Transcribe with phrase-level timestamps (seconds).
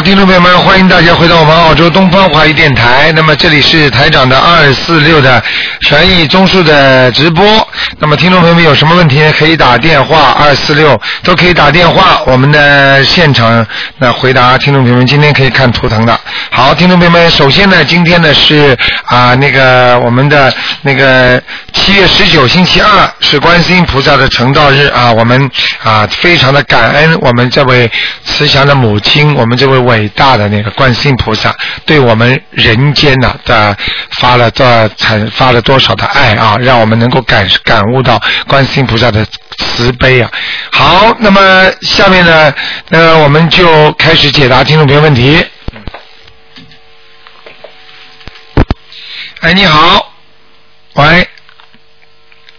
[0.00, 3.10] 听众朋友们，欢迎大家回到我们澳洲东方华语电台。
[3.16, 5.42] 那么这里是台长的二四六的
[5.80, 7.44] 权益综述的直播。
[7.98, 13.66] 那么听众朋友们有什么问题可以打电话二四六都可以打电话，我们的现场
[13.98, 16.18] 那回答听众朋友们今天可以看图腾的。
[16.52, 20.52] 好，听众朋友们，首先呢，今天呢是啊那个我们的
[20.82, 21.42] 那个
[21.88, 25.50] 七月十九星期二是观世音菩萨的成道日啊，我们
[25.82, 27.90] 啊非常的感恩我们这位
[28.26, 31.50] 慈祥的母亲，我们这位伟大的那个观世音菩萨，
[31.86, 33.74] 对我们人间呢的
[34.20, 34.66] 发了多
[34.98, 40.30] 产发了多少的爱啊，让我们能够感感悟到观世音菩萨的慈悲啊。
[40.70, 41.40] 好，那么
[41.80, 42.52] 下面呢，
[42.90, 45.42] 呃，我们就开始解答听众朋友问题。
[49.40, 50.12] 哎，你好，
[50.92, 51.26] 喂，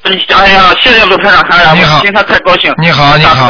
[0.03, 1.97] 哎呀，谢谢卢台长，哎呀，你好。
[1.97, 2.73] 我今天太高兴。
[2.78, 3.50] 你好你好。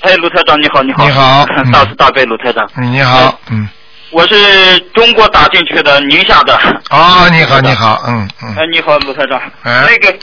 [0.00, 1.04] 哎，卢台长你好，你好。
[1.04, 3.68] 你好嗯大慈大悲卢台长，嗯你好，嗯，
[4.10, 6.54] 我是中国打进去的宁夏的。
[6.90, 8.54] 哦，你好，你好，嗯嗯。
[8.56, 9.40] 哎，，你好，卢台长。
[9.62, 9.84] 哎。
[9.86, 10.16] 那个，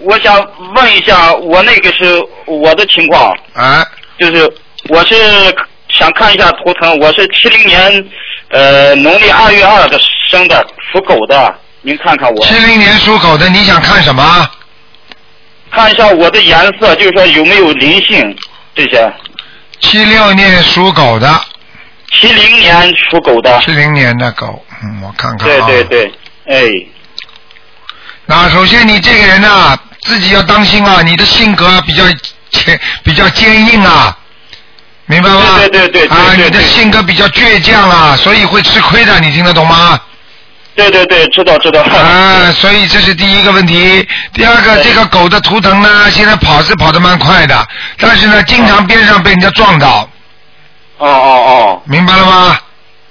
[0.00, 0.34] 我想
[0.74, 3.84] 问一下，我那个是我的情况，哎，
[4.18, 4.52] 就是
[4.88, 5.14] 我是
[5.88, 8.04] 想看一下图腾，我是七零年
[8.50, 14.50] 呃农历二月二的生的，属狗的，您看看我，七零年属狗的，你想看什么？
[15.70, 18.36] 看一下我的颜色，就是说有没有灵性
[18.74, 19.12] 这些。
[19.80, 21.40] 七六年属狗的，
[22.12, 25.66] 七零年属狗的，七零年的狗，嗯，我看看对啊。
[25.66, 26.12] 对对，
[26.46, 26.86] 哎，
[28.26, 32.02] 那首先你这个人呐、自己要当心啊，你的性格比较
[32.50, 34.16] 坚比较坚硬啊，
[35.06, 35.58] 明白吗？
[35.58, 40.00] 对对对对啊，对对你的性格比较倔强啊，所以会吃亏的，你听得懂吗？
[40.78, 41.82] 对对对，知道知道。
[41.82, 44.08] 啊，所以这是第一个问题。
[44.32, 47.66] 第二个，这个狗的图腾呢，现在跑是跑得蛮快的，
[47.98, 50.08] 但是呢，经常边上被人家撞到，
[50.98, 52.56] 哦哦哦，明白了吗？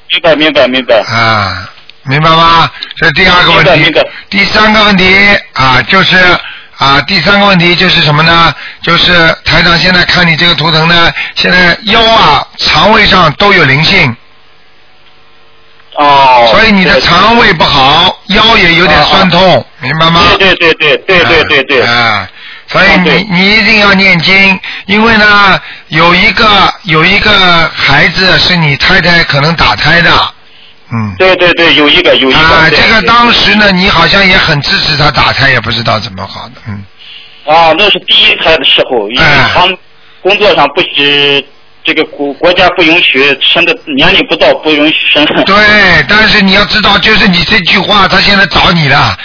[0.10, 0.96] 明白明白明白。
[1.02, 1.70] 啊，
[2.04, 2.72] 明白吗？
[2.96, 3.94] 这是第二个问题。
[4.30, 5.14] 第三个问题
[5.52, 6.16] 啊，就是
[6.78, 8.56] 啊，第三个问题就是什么呢？
[8.82, 9.14] 就是
[9.44, 14.16] 台长现在看你这个图腾呢，现在腰啊、肠胃上都有灵性，
[15.98, 16.48] 哦。
[16.52, 20.22] 所以你的肠胃不好，腰也有点酸痛，明白吗？
[20.40, 21.82] 对对对对对对对对。
[21.82, 22.28] 啊，
[22.68, 25.60] 所以你你一定要念经，因为呢，
[25.90, 26.46] 有一个
[26.84, 27.32] 有一个
[27.76, 30.12] 孩子是你太太可能打胎的，
[30.92, 31.16] 嗯。
[31.18, 32.40] 对对对，有一个有一个。
[32.40, 36.84] 啊，这个当时呢，你好像也很支持他打胎，也不知道怎么好的，嗯。
[37.46, 39.62] 啊，那是第一胎的时候，因为哎他
[40.22, 41.46] 工作上不许，
[41.88, 45.26] 这个国国家不允许生的年龄不到不允许生。
[45.46, 45.56] 对，
[46.10, 49.18] 但是你要知道，就是你这句话，他现在找你了。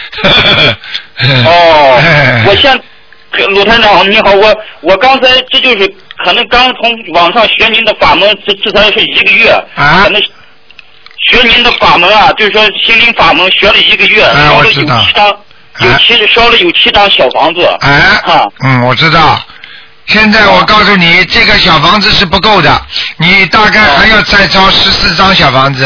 [1.44, 2.80] 哦哎， 我现
[3.48, 5.92] 鲁团长你好，我我刚才这就是
[6.24, 15.28] 可能刚从网上学您的法门，这这才是一个月，啊可能学您的法门啊，就是说心灵法门学了一个月，哎烧了有七张，
[15.80, 17.90] 有哎七烧了有七张小房子，哎
[18.24, 19.40] 啊，嗯，我知道。
[20.06, 22.86] 现在我告诉你，这个小房子是不够的，
[23.16, 25.84] 你大概还要再招十四张小房子，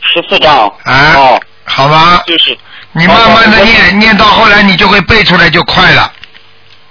[0.00, 2.22] 十四张，啊哦，好吧？
[2.26, 2.56] 就是
[2.92, 6.12] 你慢慢的哦念，念到后来你就会背出来就快了。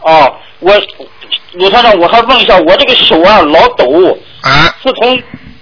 [0.02, 0.74] 哦，我
[1.54, 5.18] 鲁团长，我还问一下，我这个手啊老抖，啊自从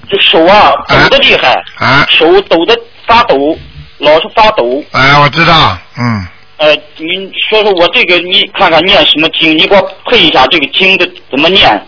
[0.10, 2.78] 这手啊抖的厉害，啊手抖的
[3.08, 3.58] 发抖，
[4.00, 4.84] 老是发抖。
[4.92, 6.28] 哎，我知道，嗯。
[6.58, 9.58] 呃，您说说我这个，你看看念什么经？
[9.58, 11.86] 你给我配一下这个经的怎么念？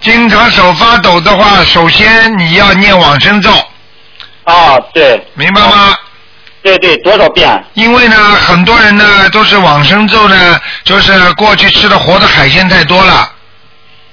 [0.00, 3.50] 经常手发抖的话，首先你要念往生咒，
[4.44, 5.96] 啊，对，明白吗？
[6.62, 7.64] 对对，多少遍？
[7.74, 13.32] 因为呢，很多人呢都是往生咒呢，就是过去吃的活的海鲜太多了，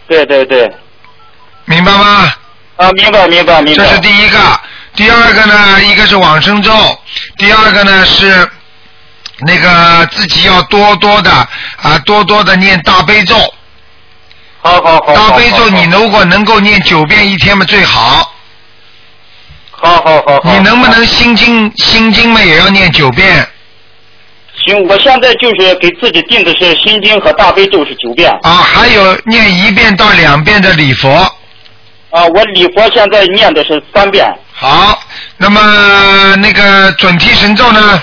[0.07, 0.71] 对对对，
[1.65, 2.33] 明白吗？
[2.77, 3.83] 啊，明白明白明白。
[3.83, 4.39] 这是第一个。
[4.95, 6.71] 第二个呢，一个是往生咒，
[7.37, 8.47] 第二个呢是
[9.39, 11.31] 那个自己要多多的
[11.81, 13.35] 啊，多多的念大悲咒。
[14.61, 15.13] 好好好。
[15.13, 18.33] 大悲咒你如果能够念九遍一天嘛最好。
[19.71, 20.53] 好好好好。
[20.53, 23.45] 你能不能心经心经嘛也要念九遍？
[24.65, 28.31] 行，我现在就是给自己定的是心经和大悲咒是九遍。
[28.43, 31.09] 啊，还有念一遍到两遍的礼佛。
[32.11, 34.97] 啊，我礼佛现在念的是三遍，好，
[35.35, 38.01] 那么那个准提神咒呢？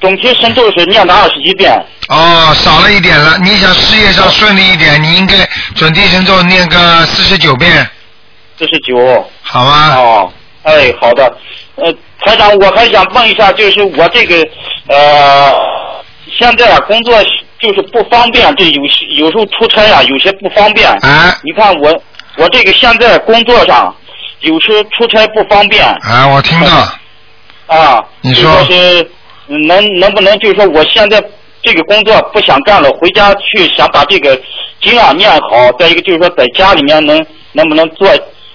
[0.00, 1.72] 总提神咒是念了二十一遍。
[2.08, 3.38] 哦，少了一点了。
[3.38, 5.34] 你想事业上顺利一点，你应该
[5.74, 7.88] 准提神咒念个四十九遍，
[8.58, 9.24] 四十九。
[9.42, 9.94] 好吗？
[9.96, 10.32] 哦，
[10.64, 11.24] 哎，好的。
[11.76, 11.92] 呃，
[12.24, 14.36] 台长，我还想问一下，就是我这个
[14.88, 15.52] 呃，
[16.38, 17.14] 现在啊工作
[17.58, 20.90] 就是不方便，这有时有时候出差啊有些不方便。
[20.90, 22.02] 啊你看我
[22.36, 23.94] 我这个现在工作上，
[24.40, 28.04] 有时出差不方便啊，我听到，啊。
[28.20, 29.08] 你就说是嗯
[29.66, 31.22] 能能不能就是说我现在
[31.62, 34.40] 这个工作不想干了，回家去想把这个
[34.80, 38.08] 经啊念好，再一个就是说在家里面能能不能做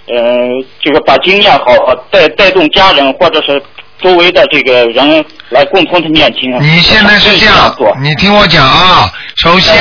[0.08, 0.50] 嗯，
[0.80, 1.66] 就是把经念好，
[2.10, 3.62] 带带动家人或者是
[4.02, 6.52] 周围的这个人来共同的念经。
[6.62, 9.12] 你现在是这样，你听我讲啊。
[9.38, 9.76] 首先，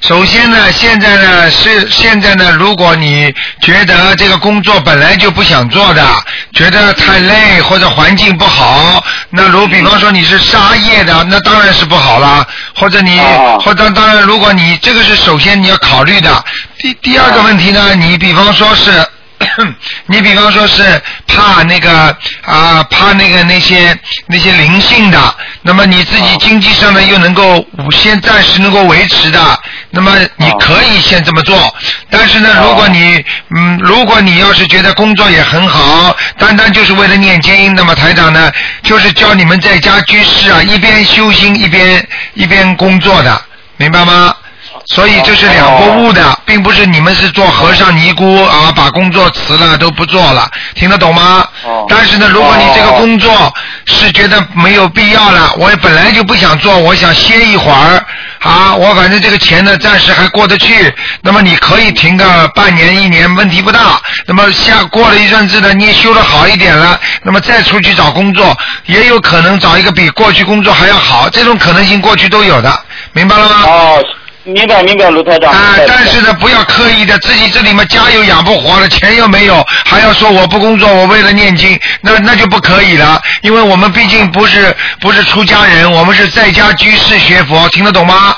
[0.00, 6.06] 首先呢，现在呢是现在呢，如果你觉得这个工作本来就不想做的，
[6.52, 12.46] 觉得太累或者环境不好，那如比方说你是沙业的，那当然是不好啦。
[12.76, 16.44] 或者你，啊或者当然，如果你这个是首先你要考虑的。
[16.78, 18.90] 第第二个问题呢，你比方说是。
[20.06, 23.96] 你比方说是怕那个啊，怕那个那些
[24.26, 29.58] 那些灵性的，那么你自己啊经济上呢又能够先暂时能够维持的，
[29.90, 31.74] 那么你啊可以先这么做。
[32.10, 33.24] 但是呢，啊如果你
[33.56, 38.50] 嗯，如果你要是觉得工作也很好，单单就是为了念经，那么台长呢
[38.82, 43.42] 就是教你们在家居士啊，一边修心一边一边工作的，
[43.76, 44.34] 明白吗？
[44.86, 51.46] 所以这是两不误的，并不是你们是做和尚尼姑啊，把工作辞了都不做了，听得懂吗？
[51.64, 53.52] 哦但是呢，如果你这个工作
[53.86, 58.04] 是觉得没有必要了，我也本来就不想做，我想歇一会儿
[58.40, 60.92] 啊，我反正这个钱呢暂时还过得去，
[61.22, 64.00] 那么你可以停个半年一年，问题不大。
[64.26, 72.80] 那么下过了一阵子呢，你也修得好一点了，那么再出去找工作，也有可能找一个比过去工作还要好，这种可能性过去都有的，
[73.12, 73.62] 明白了吗？
[73.66, 74.04] 哦，
[74.44, 75.50] 明白明白，卢台长。
[75.52, 88.36] 啊但是呢，不要刻意的，自己这里面家又养不活了，钱又没有，还要说我不工作，我为了念经，那那就不可以了，因为我们毕竟不是不是出家人，我们是在家居士学佛，听得懂吗？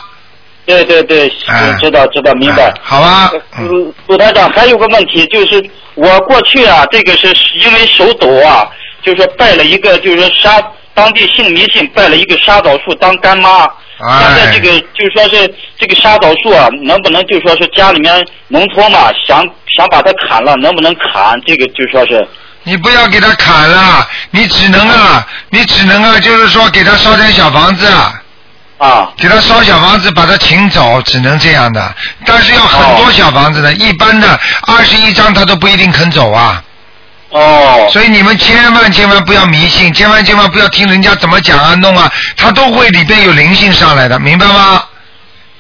[0.65, 2.75] 对对对，哎知道知道，明白哎。
[2.83, 5.65] 好吧，嗯，卢卢台长，还有个问题就是，
[5.95, 7.29] 我过去啊，这个是
[7.65, 8.69] 因为手抖啊，
[9.03, 10.63] 就是拜了一个，就是杀
[10.95, 13.69] 当地信迷信，拜了一个沙枣树当干妈。
[13.99, 19.43] 哎现在这个就说是这个沙枣树啊，能不能就说是家里面农村嘛，想
[19.77, 21.41] 想把它砍了，能不能砍？
[21.47, 22.27] 这个就说是
[22.65, 28.23] 你不要给他砍了，你只能啊，你只能啊，就是说给他烧点小房子啊。
[28.79, 31.95] 啊给他烧小房子，把他请走，只能这样的。
[32.27, 36.63] 但是要很多小房子的，一般的二十一张他都不一定肯走啊。
[37.37, 44.83] 哦所以你们千万千万不要迷信，千万千万不要听人家怎么讲啊弄啊，他都会里边有灵性上来的，明白吗？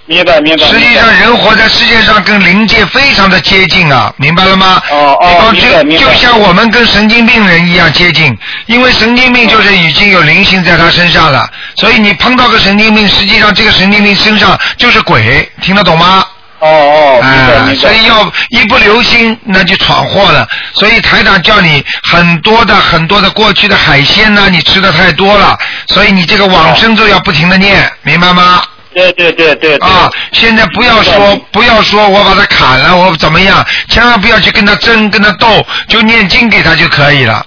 [0.09, 0.65] 明白明白。
[0.69, 4.81] 实际上人活在世界上跟灵界非常的接近啊，明白了吗？
[4.91, 8.33] 哦哦比方就明白明白就像我们跟神经病人一样接近，
[8.67, 16.25] 因为神经病就是已经有灵性在他身上了，所以你碰到个神经病，实际上这个神经病身上就是鬼，听得懂吗？
[16.67, 20.47] 哦哦，哎，所以要一不留心，那就闯祸了。
[20.73, 28.63] 所以台长叫你很多的很多的过去的海鲜呢，你吃的太多了，所以你这个往生咒要不停的念，明白吗？
[28.95, 29.89] 对对对对对。
[29.89, 37.45] 啊，现在不要说不要说我把它砍了，我怎么样，千万不要去跟他争，跟他斗，就念经给他就可以了。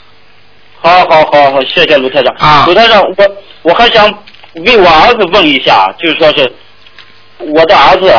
[0.81, 2.33] 好好好好，谢谢卢台长。
[2.37, 3.27] 啊卢台长，我
[3.63, 4.05] 我还想
[4.65, 6.53] 为我儿子问一下，就是说是
[7.39, 8.13] 我的儿子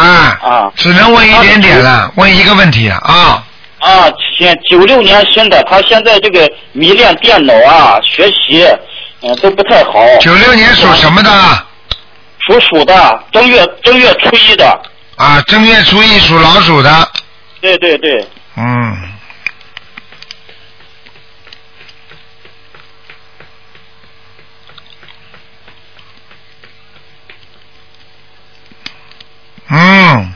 [0.00, 3.44] 啊，啊只能问一点点了，问一个问题了啊。
[3.78, 8.66] 啊，现九六年生的，他现在这个迷恋电脑啊，学习
[9.22, 9.92] 嗯、都不太好。
[10.20, 11.30] 九六年属什么的？
[12.46, 14.66] 属鼠的，正月正月初一的。
[15.16, 17.08] 啊，正月初一属老鼠的。
[17.60, 18.26] 对对对，
[18.56, 18.96] 嗯。
[29.70, 30.34] 嗯，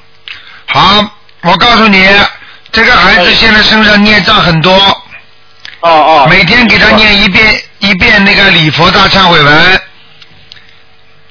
[0.67, 1.05] 好，
[1.43, 2.09] 我告诉你，
[2.71, 4.73] 这个孩子现在身上孽障很多，
[5.81, 6.26] 哦哦。
[6.31, 9.81] 每天给他念一遍一遍那个礼佛大忏悔文，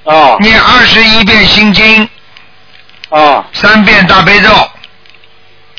[0.04, 0.38] 哦。
[0.42, 2.08] 念二十一遍心经，
[3.10, 3.44] 哦。
[3.54, 4.50] 三遍大悲咒。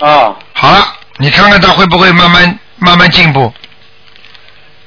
[0.00, 3.52] 哦，好了，你看看他会不会慢慢慢慢进步，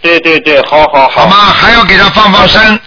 [0.01, 1.27] 对对对，好好好。
[1.27, 1.35] 吗？
[1.53, 2.79] 还要给他放放生，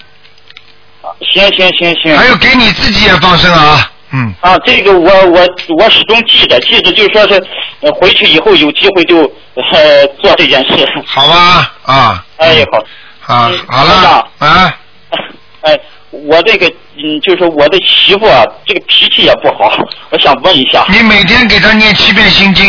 [1.32, 2.18] 行行行行。
[2.18, 5.40] 还有给你自己也放生啊，嗯，啊，这个我我
[5.78, 7.40] 我始终记着，记着就是说是，
[7.80, 9.18] 呃，回去以后有机会就
[9.54, 10.84] 呃做这件事。
[11.06, 14.74] 好吧，啊，哎，好，啊嗯，好了，啊，
[15.62, 15.78] 哎，
[16.10, 19.72] 我这个嗯，就是我的媳妇啊，这个脾气也不好，
[20.10, 22.66] 我想问一下，你每天给她念七遍心经，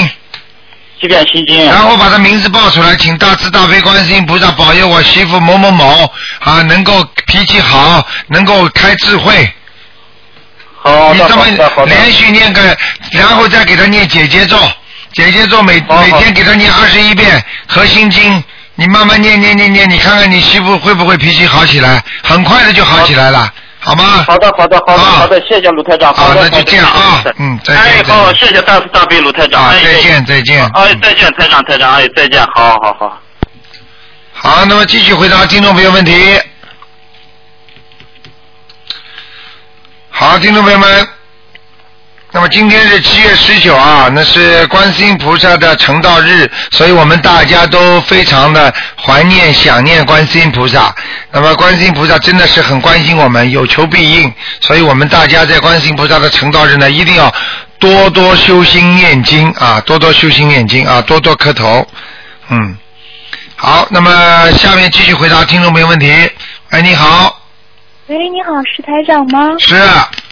[0.99, 6.07] 七遍心经然后把她名字报出来，请大慈大悲观世音菩萨保佑我媳妇某某某
[6.41, 9.51] 啊，能够脾气好，能够开智慧。
[10.83, 11.45] 好你这么
[11.85, 12.61] 连续念个，
[13.11, 14.57] 然后再给他念姐姐咒，
[15.13, 18.43] 姐姐咒每每天给他念二十一遍核心经，
[18.75, 22.03] 你慢慢念念念念，你看看你媳妇会不会脾气好起来？
[22.23, 23.47] 很快的就好起来了，
[23.79, 24.25] 好吗？
[24.27, 26.13] 好的，好的，好的，啊好的，谢谢卢台长。
[26.13, 29.71] 好的，好的好那就这样啊嗯再见哎，好，谢谢大大悲卢台长。
[29.71, 33.21] 再见再见哎，再见，台长，台长，哎，再见，好好好。
[34.33, 36.39] 好，那么继续回答听众朋友问题。
[40.21, 41.07] 好，听众朋友们，
[42.31, 48.71] 那么今天是七月十九啊，那是观世音菩萨的成道日，所以我们大家都非常的
[49.03, 50.93] 怀念、想念观世音菩萨。
[51.31, 57.33] 那么观世音菩萨真的是很关心我们，有求必应，所以我们大家在观世音菩萨的成道日呢，一定要
[57.79, 61.87] 多多修心念经啊，多多修心念经啊，多多磕头，
[62.49, 62.77] 嗯。
[63.55, 66.11] 好，那么下面继续回答听众朋友问题。
[66.69, 67.40] 哎，你好，
[68.11, 69.55] 喂，你好，是台长吗？
[69.57, 69.73] 是，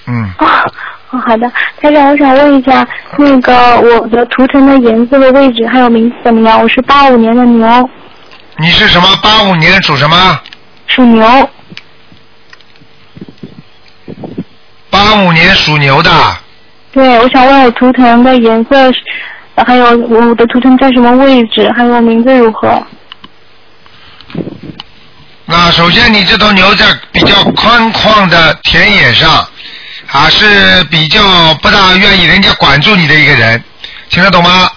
[0.06, 0.66] 嗯，啊、
[1.12, 2.86] 哦，好的，台长，我想问一下，
[3.18, 6.62] 那个我的图腾的颜色的位置还有名字怎么样？
[6.62, 7.90] 我是八五年的牛，
[8.58, 9.08] 你是什么？
[9.24, 10.42] 八五年属什么？
[10.88, 11.50] 属牛。
[14.90, 16.12] 八五年属牛的。
[16.92, 19.00] 对，我想问我图腾的颜色是，
[19.66, 22.86] 还有我的图腾在什么位置，还有名字如何？
[25.52, 29.32] 那首先，你这头牛在比较宽旷的田野上，
[30.12, 33.64] 啊，是比较不大愿意人家管住你的一个人，
[34.12, 34.70] 听得懂吗？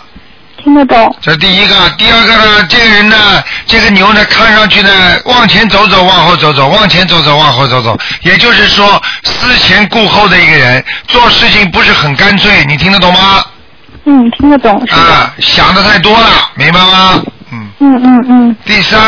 [0.64, 1.14] 听得懂？
[1.20, 4.90] 这是第一个，第二个呢，这个人呢，这个牛呢，看上去呢，
[5.26, 13.44] 往前走走，往后走走，往前走走，往后走走，也就是说，思前顾后的一个人，做事情不是很干脆，你听得懂吗？
[14.06, 17.22] 嗯，听得懂，啊，想的太多了，明白吗？
[17.52, 17.68] 嗯。
[17.80, 18.98] 嗯嗯嗯，第三，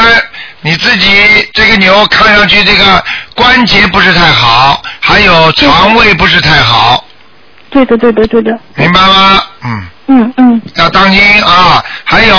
[0.64, 1.11] 你自己
[1.52, 3.04] 这个牛看上去这个
[3.35, 7.04] 关节不是太好，还有肠胃不是太好，
[7.68, 8.59] 对的对的对的。
[8.75, 9.42] 明白吗？
[9.62, 9.87] 嗯。
[10.06, 11.83] 嗯嗯要当心啊！
[12.04, 12.37] 还有，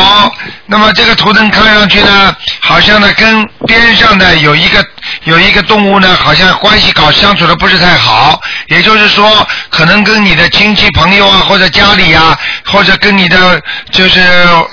[0.67, 4.85] 那么这个图腾看上去呢，好像呢跟边上的有一个
[5.23, 8.39] 有一个动物呢，好像关系搞相处的不是太好。
[8.67, 14.21] 也就是说，可能跟你的亲戚朋友啊，或者家里啊，或者跟你的就是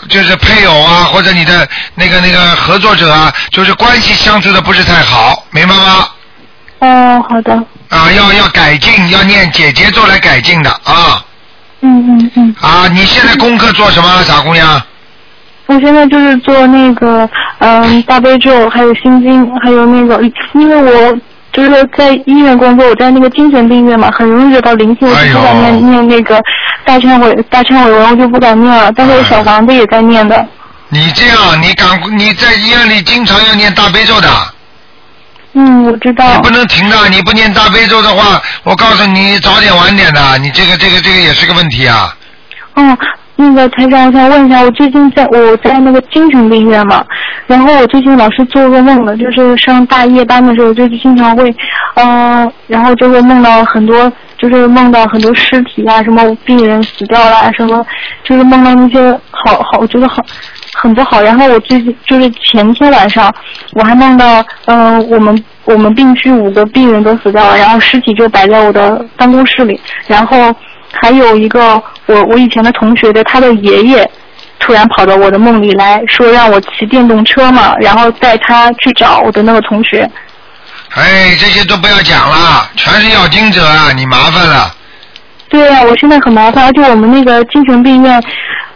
[0.08, 6.08] 就是配偶啊，或者你的那个那个合作者啊，就是关系相处的不是太好，明白吗？
[6.80, 7.54] 哦，好的。
[7.88, 11.22] 啊，要要改进，要念姐姐做来改进的啊
[11.84, 12.88] 嗯嗯嗯，啊！
[12.88, 14.80] 你现在功课做什么，傻姑娘？
[15.66, 17.28] 我现在就是做那个
[17.58, 20.22] 嗯大悲咒，还有心经，还有那个，
[20.54, 21.18] 因为我
[21.52, 26.42] 就是在医院工作，我在那个精神病院嘛，很容易惹到灵性，我就不敢哎念、念那个
[26.84, 28.92] 大忏悔大忏悔文，我就不敢念了。
[28.94, 30.46] 但是我小房子也在念的。
[30.88, 31.88] 你这样，你敢
[32.18, 34.28] 你在医院里经常要念大悲咒的，
[35.54, 36.50] 嗯，我知道你不。
[36.50, 37.08] 能停的。
[37.08, 42.14] 你不念大悲咒的话，我告诉你，早点晚点的，你这个这个这个也是个问题啊。
[42.74, 42.96] 嗯，
[43.42, 47.04] 那个台长，我想问一下，我最近在我在那个精神病院嘛，
[47.46, 51.54] 然后我最近老是做噩梦的，就是上大夜班的时候，就经常会，
[51.96, 57.84] 嗯、然后就会梦到很多，就是梦到很多尸体啊，什么病人死掉了，什么，
[58.24, 60.22] 就是梦到那些好好，我觉得好。
[60.74, 63.30] 很不好，然后我最近就是前天晚上，
[63.74, 70.38] 我还梦到，嗯、我们我们病区五个病人都死掉了，然后尸体就摆在我的办公室里，然后
[70.90, 74.10] 还有一个我我以前的同学的他的爷爷，
[74.58, 80.08] 突然跑到我的梦里来说让我骑电动车嘛，然后带他去找我的那个同学。
[80.94, 84.74] 哎，这些都不要讲了，全是要经者啊，你麻烦了。
[85.48, 88.22] 对啊、我现在很麻烦，而且我们那个精神病院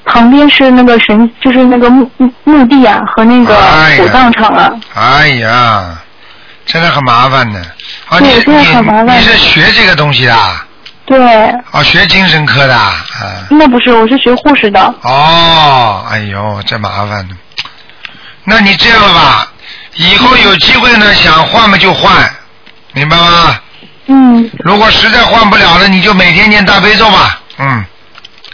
[0.05, 3.55] 旁边是那个神，就是那个墓墓墓地啊和那个
[3.99, 4.71] 火葬场啊。
[4.95, 5.99] 哎呀，
[6.67, 7.61] 真的很麻烦的。
[8.09, 10.66] 啊，你对真的很麻烦你你是学这个东西的啊？
[11.07, 11.19] 对，
[11.71, 13.05] 哦，学精神科的啊？
[13.21, 14.81] 啊那不是，我是学护士的。
[15.03, 17.29] 哦，哎呦，这麻烦了。
[18.45, 19.49] 那你这样吧？
[19.95, 22.29] 以后有机会呢，想换嘛就换，
[22.93, 23.59] 明白吗？
[24.09, 27.41] 嗯如果实在换不了了，你就每天念大悲咒吧。
[27.59, 27.85] 嗯，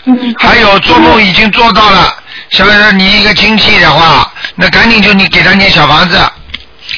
[0.05, 0.35] 嗯。
[0.39, 2.15] 还有做梦已经做到了，
[2.51, 6.19] 像是你一个亲戚的话，那赶紧就你给他念小房子，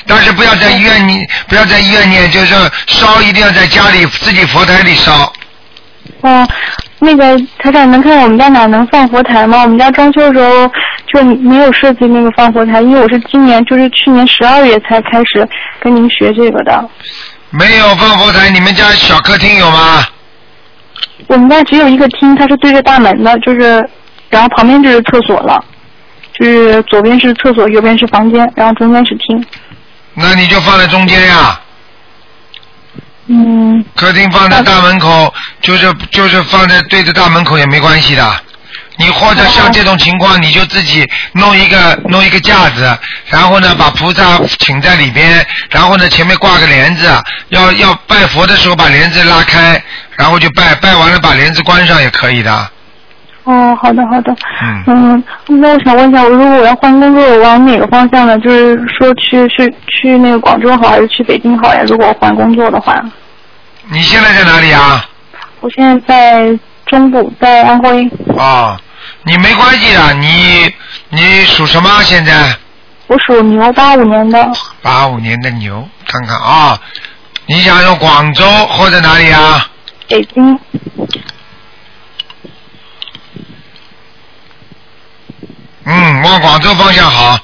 [0.06, 2.54] 但是不要在医院你不要在医院念，就是
[2.88, 5.32] 烧一定要在家里自己佛台里烧。
[6.24, 6.48] 哦，
[7.00, 9.60] 那个台长能看我们家哪能放佛台吗？
[9.62, 10.70] 我们家装修的时候
[11.12, 15.46] 就没有设计那个放佛台，因为我是今年就是去年十二月才开始
[15.80, 16.88] 跟您学这个的。
[17.50, 20.02] 没有放佛台，你们家小客厅有吗？
[21.26, 23.86] 我们家只有一个厅，它是对着大门的，就是，
[24.30, 25.62] 然后旁边就是厕所了，
[26.32, 29.44] 就是左边是厕所，右边是房间，然后中间是厅。
[30.14, 31.60] 那你就放在中间呀。
[33.26, 38.40] 嗯，客厅放在大门口，就是就是放在对着大门口也没关系的。
[38.96, 47.10] 你或者像这种情况，你就自己弄一个弄一个架子，然后呢把菩萨请在里边，然后呢前面挂个帘子，
[47.48, 49.82] 要要拜佛的时候把帘子拉开，
[50.16, 52.70] 然后就拜，拜完了把帘子关上也可以的。
[53.44, 54.34] 哦，好的好的。
[54.62, 55.24] 嗯嗯，
[55.60, 58.38] 那我想问一下，我如果我要换工作，我往哪个方向呢？
[58.38, 61.82] 就是说去去去那个广州好，还是去北京好呀？
[61.86, 63.02] 如果我换工作的话，
[63.90, 65.04] 你现在在哪里啊？
[65.60, 68.10] 我现在在中部，在安徽。
[68.36, 68.76] 哦，
[69.24, 70.72] 你没关系的，你
[71.10, 71.88] 你属什么？
[72.02, 72.32] 现在
[73.08, 74.50] 我属牛，八五年的。
[74.80, 76.78] 八五年的牛，看看啊，
[77.46, 79.66] 你想用广州或者哪里啊？
[80.08, 80.58] 北京。
[85.84, 87.38] 嗯，往广州方向好，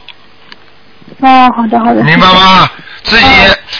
[1.21, 2.03] 哦，好的好的。
[2.03, 2.71] 明白吗？
[3.03, 3.27] 自己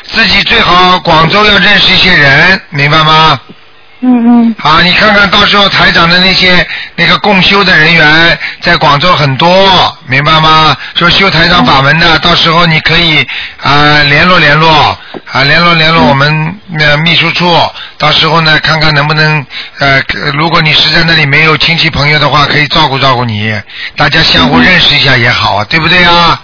[0.05, 3.41] 自己最好广州要认识一些人，明白吗？
[4.03, 4.55] 嗯嗯。
[4.59, 6.67] 好，你看看到时候台长的那些
[6.97, 9.49] 那个共修的人员在广州很多，
[10.07, 10.77] 明白吗？
[10.95, 13.27] 说修台长法门的，到时候你可以
[13.63, 14.99] 啊、联络联络
[15.31, 17.55] 啊联络联络我们呃秘书处，
[17.99, 19.45] 到时候呢看看能不能
[19.79, 20.03] 呃
[20.35, 23.53] 如果你实在那里没有亲戚朋友的话，可以照顾照顾你，
[23.97, 26.41] 大家相互认识一下也好啊，对不对啊？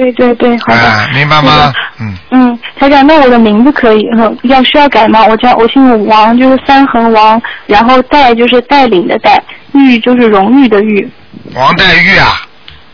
[0.00, 0.80] 对对对，好的。
[0.80, 1.72] 啊，明白吗？
[2.00, 2.16] 嗯。
[2.30, 5.26] 嗯，台长，那我的名字可以，嗯，要需要改吗？
[5.26, 9.42] 我叫我姓王，就是三横王，然后带就是带领的带，
[9.72, 11.06] 玉就是荣誉的玉。
[11.54, 12.40] 王黛玉啊，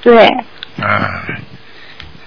[0.02, 0.26] 对，
[0.78, 0.84] 嗯，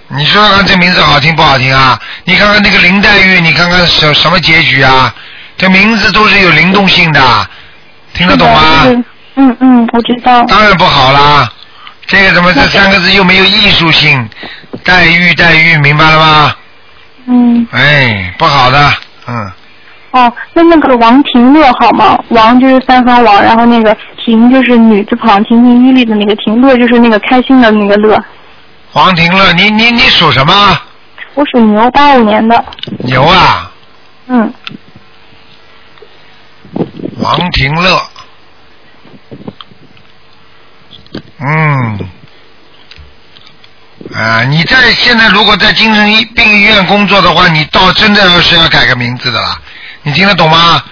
[0.08, 1.98] 你说说看这名字好听不好听啊？
[2.24, 5.14] 你看看那个林黛玉，你看看什什么结局啊？
[5.58, 7.20] 这名字都是有灵动性的，
[8.14, 8.86] 听得懂吗？
[9.36, 10.42] 嗯嗯，我知道。
[10.44, 11.52] 当然不好啦，
[12.10, 14.28] 这个怎么这三个字又没有艺术性？
[14.82, 16.56] 黛玉，黛玉，明白了吗？
[17.26, 18.92] 嗯，哎，不好的，
[19.28, 19.52] 嗯，
[20.10, 22.18] 哦，那那个王庭乐好吗？
[22.30, 28.18] 王就是三横王，然后那个庭就是女字旁，亭亭玉立的那个庭，乐就是那个开心的那个乐。
[28.94, 30.52] 王庭乐，你你你属什么？
[31.34, 32.64] 我属牛，八五年的。
[33.04, 33.70] 牛啊，
[34.26, 34.52] 嗯，
[37.18, 38.02] 王庭乐，
[41.38, 41.69] 嗯，
[44.20, 49.58] 啊，你在现在如果在精神医病医院工作的话，你倒真的是要改个名字的啦，
[50.02, 50.82] 你听得懂吗？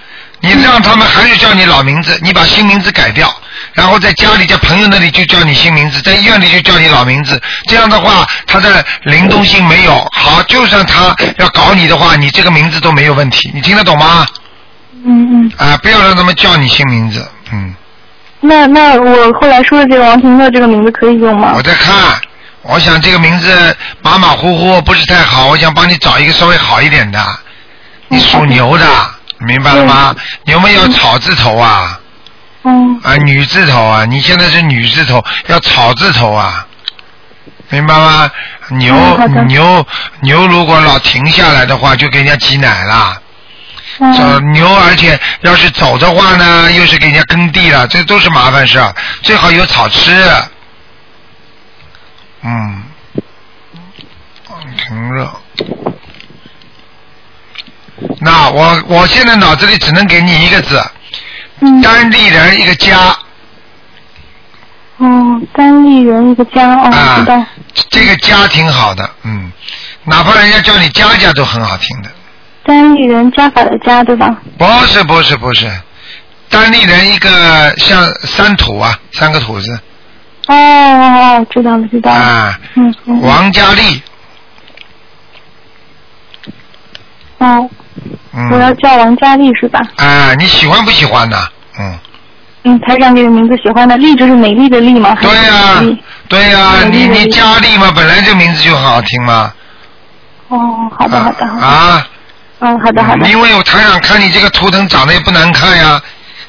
[0.41, 3.29] 你让他们还是叫你老名字，你把新名字改掉，
[3.73, 10.07] 然后在家里在朋友那里就叫你新名字，在医院里就叫你老名字，这样的话他的灵动性没有。
[10.13, 14.25] 好，就算他要搞你的话，你这个名字都没有问题，你听得懂吗？
[15.05, 17.75] 嗯嗯，啊，不要让他们叫你新名字，嗯。
[18.41, 21.61] 那那我后来说的这个王庭乐这个名字可以用吗我？
[21.61, 21.93] 在看，
[22.61, 27.19] 我想这个名字马马虎虎不是太好，我想帮你找一个稍微好一点的。
[28.09, 28.85] 你属牛的，
[29.37, 30.15] 明白了吗？
[30.43, 31.99] 牛没有草字头啊，
[32.63, 36.65] 嗯啊女字头啊，你现在是女字头，要草字头啊，
[37.69, 38.29] 明白吗？
[38.71, 39.85] 牛、嗯牛
[40.21, 43.17] 牛如果老停下来的话，就给人家挤奶了。
[43.99, 48.93] 走嗯牛，而且要是走的话呢，又是给人家耕地了，这都是麻烦事儿。
[49.23, 50.13] 最好有草吃。
[52.41, 52.83] 嗯，
[54.87, 55.31] 挺热。
[58.21, 60.81] 那我我现在脑子里只能给你一个字，
[61.59, 62.97] 嗯单立人一个家
[64.97, 67.45] 哦，单立人一个家哦，啊知道。，
[67.89, 69.51] 这个家挺好的，嗯，
[70.05, 72.09] 哪怕人家叫你家家都很好听的。
[72.63, 74.29] 单立人加法的加对吧？
[74.57, 75.69] 不是不是不是，
[76.49, 79.79] 单立人一个像三土啊，三个土字
[80.49, 82.17] 哦哦哦，知道了知道了。
[82.17, 83.21] 啊，嗯嗯。
[83.21, 84.01] 王佳丽，
[87.37, 87.69] 哦，
[88.51, 89.79] 我要嗯，叫王佳丽是吧？
[89.97, 91.37] 啊，你喜欢不喜欢呢？
[91.79, 91.99] 嗯，
[92.63, 95.15] 嗯，台长这个名字喜欢的，丽就是美丽的丽吗？
[95.21, 99.53] 对呀、丽对呀、你你佳丽嘛，本来这名字就很好听嘛。
[100.47, 100.57] 哦，
[100.97, 101.65] 好的好的好的。
[101.65, 102.07] 啊，
[102.59, 103.29] 嗯，好的好的。
[103.29, 106.01] 因为我台长看你这个图腾长得也不难看呀，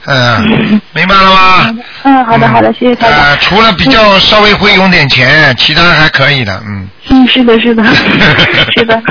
[0.06, 1.76] 嗯，明白了吗？
[2.04, 3.18] 嗯，好的好的，谢谢台长。
[3.18, 6.88] 呃，除了比较稍微会用点钱，其他还可以的，嗯。
[7.10, 7.84] 嗯，是的，是的，
[8.76, 9.02] 是的。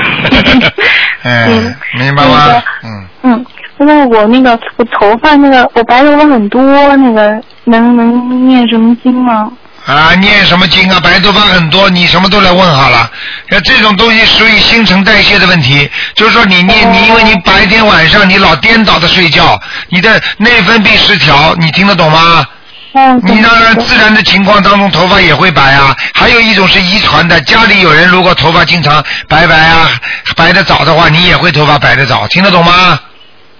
[1.22, 2.62] 哎 嗯，明白吗？
[2.82, 3.46] 嗯，嗯，
[3.78, 6.62] 因为我那个我头发那个我白头发很多，
[6.96, 9.50] 那个能能念什么经吗？
[9.94, 11.00] 啊，念什么经啊？
[11.00, 13.10] 白头发很多，你什么都来问好了。
[13.48, 22.46] 那这种东西属于新陈代谢的问题，就是说你念你，因为你白天晚上你老颠倒的睡觉，你的内分泌失调，你听得懂吗？
[22.92, 29.90] 嗯，你当然自然的情况当中头发也会白啊，还有一种是遗传的，家里有人如果头发经常白白啊，
[30.34, 32.98] 白的早的话，你也会头发白的早，听得懂吗？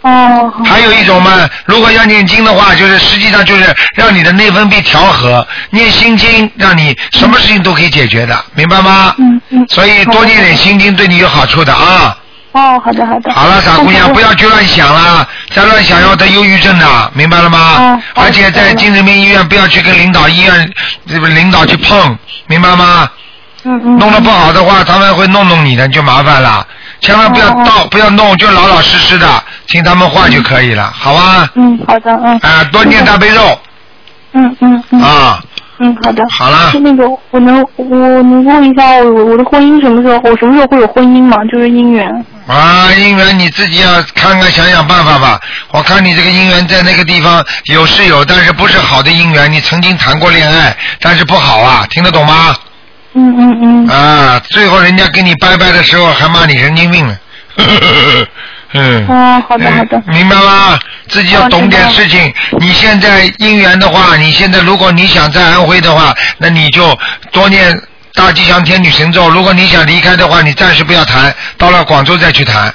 [0.02, 9.14] 哦，还有一种嘛，如果要念经的话，就是实际上就是让你的内分泌调和，念心经，让你什么事情都可以解决的，明白吗？
[9.18, 9.66] 嗯嗯。
[9.68, 12.16] 所以多念点心经对你有好处的啊。
[12.52, 13.32] 哦，好的好的。
[13.32, 18.00] 好了，傻姑娘，不要去乱想了，再乱想要得忧郁症的，明白了吗？
[18.14, 20.72] 而且在精神病医院不要去跟领导医院
[21.06, 23.06] 这个领导去碰，明白吗？
[23.64, 23.98] 嗯嗯。
[23.98, 26.66] 弄得不好的话，他们会弄弄你的，就麻烦了。
[27.00, 29.26] 千万不要倒，不要弄，就老老实实的
[29.66, 31.48] 听他们话就可以了，好吧？
[31.54, 32.38] 嗯，好的，嗯。
[32.42, 33.58] 啊，多念大悲咒
[34.32, 35.00] 嗯嗯嗯。
[35.00, 35.40] 啊。
[35.82, 36.22] 嗯，好的。
[36.28, 40.20] 好了是那个，我能我能问一下我我的婚姻什么时候？
[40.24, 41.38] 我什么时候会有婚姻吗？
[41.50, 42.06] 就是姻缘。
[42.46, 45.40] 啊，姻缘你自己要看看想想办法吧。
[45.70, 49.50] 我看你这个姻缘在那个地方有是有，但是不是好的姻缘。
[49.50, 52.54] 你曾经谈过恋爱，但是不好啊，听得懂吗？
[53.20, 53.88] 嗯嗯嗯。
[53.88, 57.16] 啊，最后人家跟你拜拜的时候还骂你神经病呢。
[58.72, 59.06] 嗯。
[59.09, 60.02] 哦，好的好的。
[60.06, 60.78] 明白吗？
[61.09, 62.33] 自己要懂点事情。
[62.59, 66.96] 你现在姻缘的话，你现在如果你想在安徽的话，那你就
[67.33, 67.78] 多念
[68.14, 69.28] 大吉祥天女神咒。
[69.28, 72.68] 如果你想离开的话，你暂时不要谈，到了广州再去谈，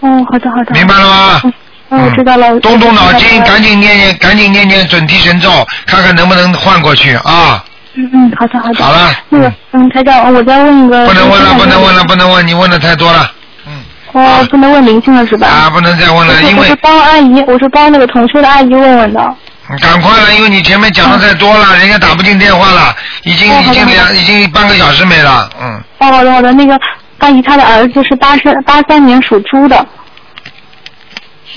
[0.00, 0.72] 哦，好的好的。
[0.72, 1.40] 明白了吗？
[1.44, 1.52] 嗯，
[1.90, 2.58] 嗯我知道了。
[2.60, 7.62] 动动脑筋，赶紧念念，赶紧念念准提神咒，看看能不能换过去啊！
[7.94, 8.84] 嗯嗯，好的好的。
[8.84, 11.06] 好了那个，嗯，台长，我再问一个。
[11.06, 13.32] 不能问了，不能问了，不能问，你问的太多了。
[13.66, 13.82] 嗯。
[14.12, 15.48] 哦，不能问灵性了是吧？
[15.48, 19.36] 啊，不能再问了，因为我是帮阿姨，我是帮那个同事的阿姨问问的。
[19.80, 25.82] 赶快了，因为你前面讲的太多了，人家打不进电话了，已经已经两已经半个小时没了，嗯。
[25.98, 26.78] 哦，好的好的，那个
[27.18, 29.86] 阿姨她的儿子是八三八三年属猪的。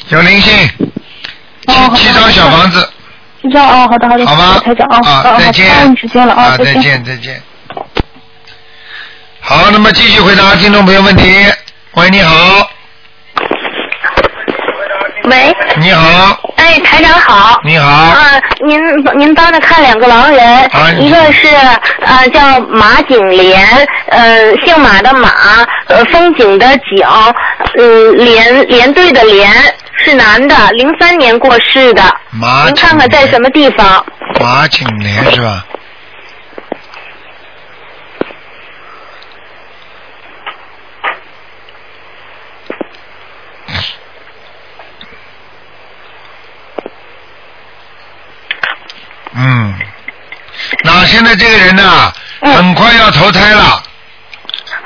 [0.10, 0.70] 有灵性，
[1.68, 2.90] 哦七七张小房子，
[3.42, 4.62] 是这样哦，好的好的，好吗？
[4.64, 5.68] 台长哦，啊，再见。
[5.68, 7.42] 耽误你时间了啊，再再见再见。
[9.40, 11.46] 好，那么继续回答听众朋友问题。
[11.96, 12.70] 喂，你好，
[15.24, 17.60] 喂，你好，哎，台长好。
[17.66, 18.80] 你好，啊，您
[19.18, 21.48] 您帮着看两个狼人，啊一个是
[22.02, 23.66] 呃叫马景莲，
[24.10, 25.30] 呃姓马的马，
[25.88, 27.06] 呃风景的景，
[27.80, 29.52] 嗯连连队的连，
[30.04, 32.04] 是男的，零三年过世的。
[32.32, 34.06] 马您看看在什么地方？
[34.40, 35.66] 马景莲是吧？
[49.34, 49.74] 嗯，
[50.84, 53.84] 那现在这个人呢，嗯很快要投胎了，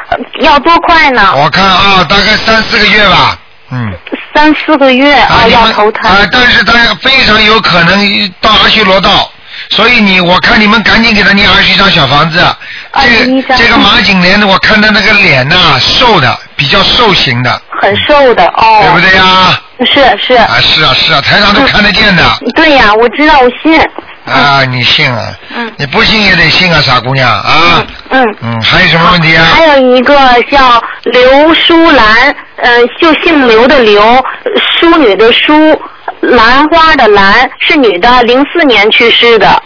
[0.10, 1.34] 呃要多快呢？
[1.36, 3.40] 我看啊，大概三四个月吧，
[3.72, 3.98] 嗯。
[4.36, 6.10] 三四个月啊，要投胎。
[6.10, 9.32] 啊，但是他非常有可能到阿修罗道，
[9.70, 12.40] 所以你我看你们赶紧给他念二十一张小房子。
[12.94, 18.80] 这21张个这个马景莲的，我看他那个脸呐、瘦的，比较瘦型的，很瘦的哦。
[18.84, 19.62] 对不对呀？
[19.86, 20.34] 是是。
[20.36, 22.24] 啊，是啊是啊，台上都看得见的。
[22.56, 23.80] 对呀，我知道，我信。
[24.26, 25.34] 啊，你信啊？
[25.56, 27.86] 嗯你不信也得信啊，傻姑娘啊。
[28.10, 28.36] 嗯。
[28.42, 29.46] 嗯，还有什么问题啊？
[29.54, 30.16] 还有一个
[30.52, 34.26] 叫刘淑兰，嗯、就姓刘的刘，
[34.80, 35.80] 淑女的淑，
[36.22, 39.62] 兰花的兰，是女的，零四年去世的。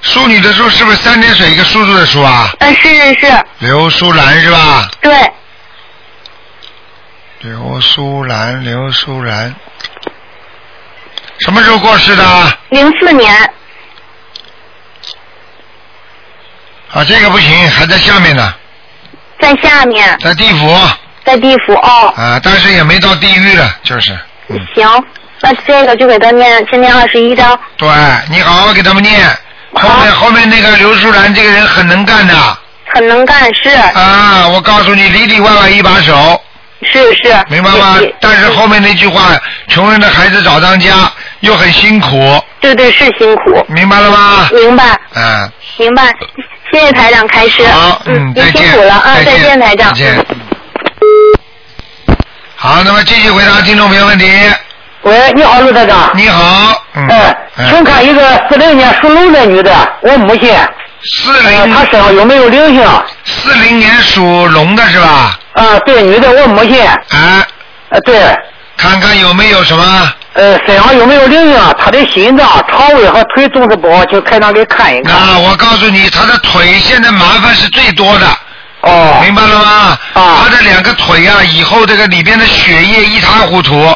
[0.00, 2.48] 淑女的淑是不是三点水一个叔叔的叔啊？
[2.60, 4.90] 嗯、是是是，刘淑兰是吧？
[5.02, 5.12] 对，
[7.40, 9.54] 刘淑兰，刘淑兰，
[11.40, 12.24] 什么时候过世的？
[12.70, 13.52] 零四年。
[16.92, 18.52] 啊，这个不行，还在下面呢，
[19.40, 20.76] 在下面，在地府。
[21.24, 22.12] 在地府哦。
[22.16, 25.04] 啊，但是也没到地狱了，就是，嗯，行，
[25.40, 27.58] 那这个就给他念，先念二十一章。
[27.76, 27.88] 对
[28.28, 29.24] 你好好给他们念，
[29.74, 32.34] 后面后面那个刘淑兰这个人很能干的。
[32.92, 33.68] 很能干，是。
[33.70, 36.42] 啊，我告诉你，里里外外一把手，
[36.82, 37.32] 是是。
[37.48, 37.98] 明白吗？
[38.20, 41.08] 但是后面那句话，穷人的孩子早当家，
[41.40, 44.48] 又很辛苦，对对是辛苦，明白了吗？
[44.52, 44.98] 明白。
[45.14, 46.12] 嗯，明白。
[46.72, 47.66] 谢谢台长开示。
[47.66, 49.88] 好，嗯，再见，您辛苦了啊，再再见台长。
[49.90, 50.26] 再见。
[52.56, 54.26] 好，那么继续回答听众朋友问题。
[55.02, 56.10] 喂，你好，陆台长。
[56.14, 57.36] 你好，嗯，哎，
[57.70, 60.54] 请看一个四零年属龙的女的，我母亲，
[61.02, 62.86] 四呃，零她身上有没有灵性？
[63.24, 65.38] 四零年属龙的是吧？
[65.54, 67.46] 啊，对，女的，我母亲，啊，
[67.88, 68.20] 呃，对，
[68.76, 70.12] 看看有没有什么？
[70.34, 71.60] 呃，沈阳有没有灵性？
[71.78, 75.14] 她的心脏、肠胃和腿总是不好，请台长给看一看。
[75.14, 78.26] 啊，我告诉你，他的腿现在麻烦是最多的，
[78.82, 79.98] 哦，明白了吗？
[80.14, 83.92] 啊他的两个腿啊，以后这个里边的血液一塌糊涂，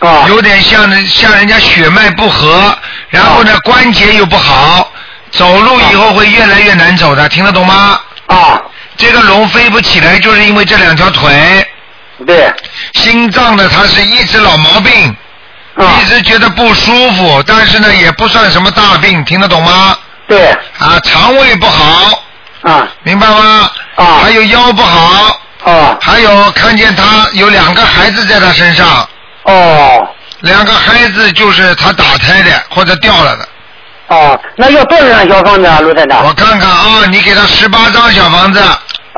[0.00, 2.76] 啊，有点像人像人家血脉不和，
[3.08, 4.92] 然后呢关节又不好，
[5.30, 7.98] 走路以后会越来越难走的，听得懂吗？
[8.26, 8.60] 啊，
[8.98, 11.66] 这个龙飞不起来，就是因为这两条腿。
[12.26, 12.52] 对，
[12.92, 15.14] 心脏呢，它是一直老毛病，啊
[15.78, 19.96] 一直觉得不舒服，但是呢也不算什么大病，听得懂吗？
[20.26, 22.22] 对啊，肠胃不好，
[22.62, 23.70] 啊明白吗？
[23.96, 29.08] 啊还有腰不好，啊还有看见他有两个孩子在他身上，
[29.44, 30.06] 哦
[30.40, 33.48] 两个孩子就是他打胎的或者掉了的。
[34.08, 36.18] 哦，那要多少张小房子啊，卢太太？
[36.22, 38.62] 我看看啊，你给他十八张小房子，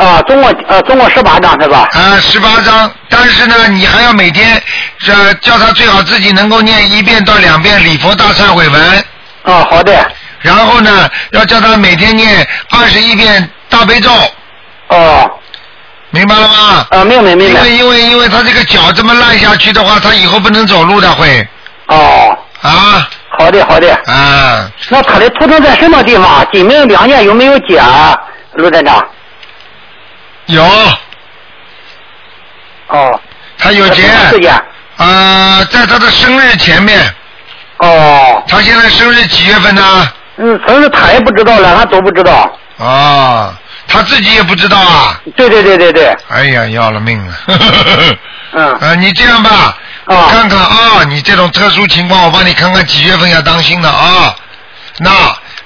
[0.01, 1.87] 啊，总共呃总共十八张是吧？
[1.93, 4.61] 啊，十八张，但是呢，你还要每天，
[4.99, 9.05] 这叫他最好自己能够念一遍到两遍礼佛大忏悔文，
[9.43, 9.93] 啊，好的。
[10.41, 14.11] 然后呢，要叫他每天念二十一遍大悲咒，
[14.89, 15.31] 哦，
[16.09, 16.87] 明白了吗？
[16.93, 17.61] 啊，明白明白。
[17.61, 21.47] 因为因为因为他这个脚这么烂下去的话，他以后不能走路的会
[21.89, 23.07] 哦，啊
[23.39, 23.93] 好的好的。
[24.07, 26.47] 啊，那他的图腾在什么地方？
[26.51, 28.19] 今明两年有没有接啊，
[28.55, 29.07] 卢站长？
[30.51, 30.63] 有
[32.89, 33.21] 哦。
[33.59, 34.53] 他有结什么时间？
[34.97, 36.99] 啊，在他的生日前面，
[37.79, 40.13] 哦，他现在生日几月份呢？
[40.37, 42.51] 嗯，生日他也不知道了，他都不知道。
[42.79, 43.55] 啊，
[43.87, 45.21] 他自己也不知道啊。
[45.37, 47.35] 对对对对对，哎呀，要了命了！
[48.53, 54.35] 嗯，呃，你这样吧，啊看看啊，你这种特殊情况，我帮你看看几月份要当心的啊。
[54.99, 55.11] 那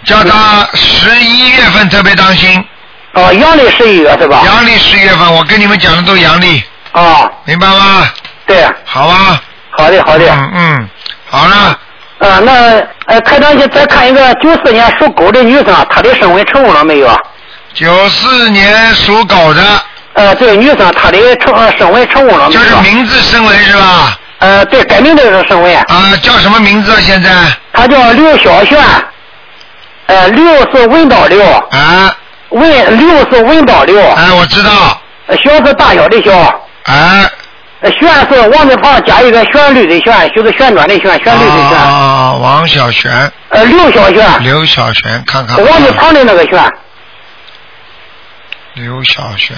[0.05, 2.64] 叫他十一月份特别当心，
[3.14, 4.42] 哦，阳历十一月是吧？
[4.44, 8.09] 阳历十月份，我跟你们讲的都阳历，啊，明白吗？
[8.46, 9.40] 对，好吧。
[9.77, 10.24] 好的好的。
[10.31, 10.88] 嗯嗯，
[11.29, 11.79] 好了，
[12.18, 17.16] 啊，那呃，台长去再看一个九四年属狗的女生，她的升温成功了没有？
[17.74, 19.62] 九四年属狗的，
[20.12, 22.61] 呃，这个女生她的成呃升温成功了没有？
[22.61, 24.16] 就是名字升为是吧？
[24.38, 26.98] 呃，对，改名字是升温，啊，叫什么名字啊？
[27.00, 27.31] 现在？
[27.72, 28.79] 她叫刘小璇，
[30.07, 32.14] 呃，刘是文刀刘，啊，
[32.55, 37.31] 文刘是文刀刘，哎，我知道，呃小是大小的小，哎。
[37.81, 41.79] 呃旋是王字旁加一个旋律的旋，就是旋转的旋，旋律的旋。
[41.79, 45.62] 啊，王小旋，呃，刘小旋，刘小旋，看看。
[45.62, 46.73] 王字旁的那个旋。
[48.73, 49.55] 刘小旋。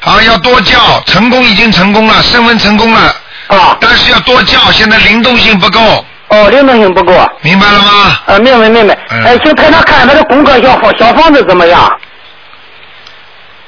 [0.00, 7.12] 好，要多叫，成功已经成功了，升温成功了，啊，但是要多叫，现在灵动性不够，哦，灵动性不够。
[7.42, 8.18] 明白了吗？
[8.26, 8.96] 呃，明白明白。
[9.10, 12.00] 嗯哎，请台长看他的功课小房小房子怎么样？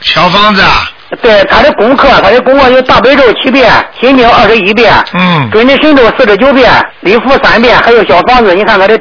[0.00, 0.90] 小房子啊，
[1.22, 3.70] 对，他的功课，他的功课有大悲咒七遍，
[4.00, 6.70] 心经二十一遍，嗯，准提神咒四十九遍，
[7.00, 8.98] 礼佛三遍，还有小房子，你看他的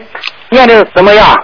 [0.49, 1.35] 念的怎么样？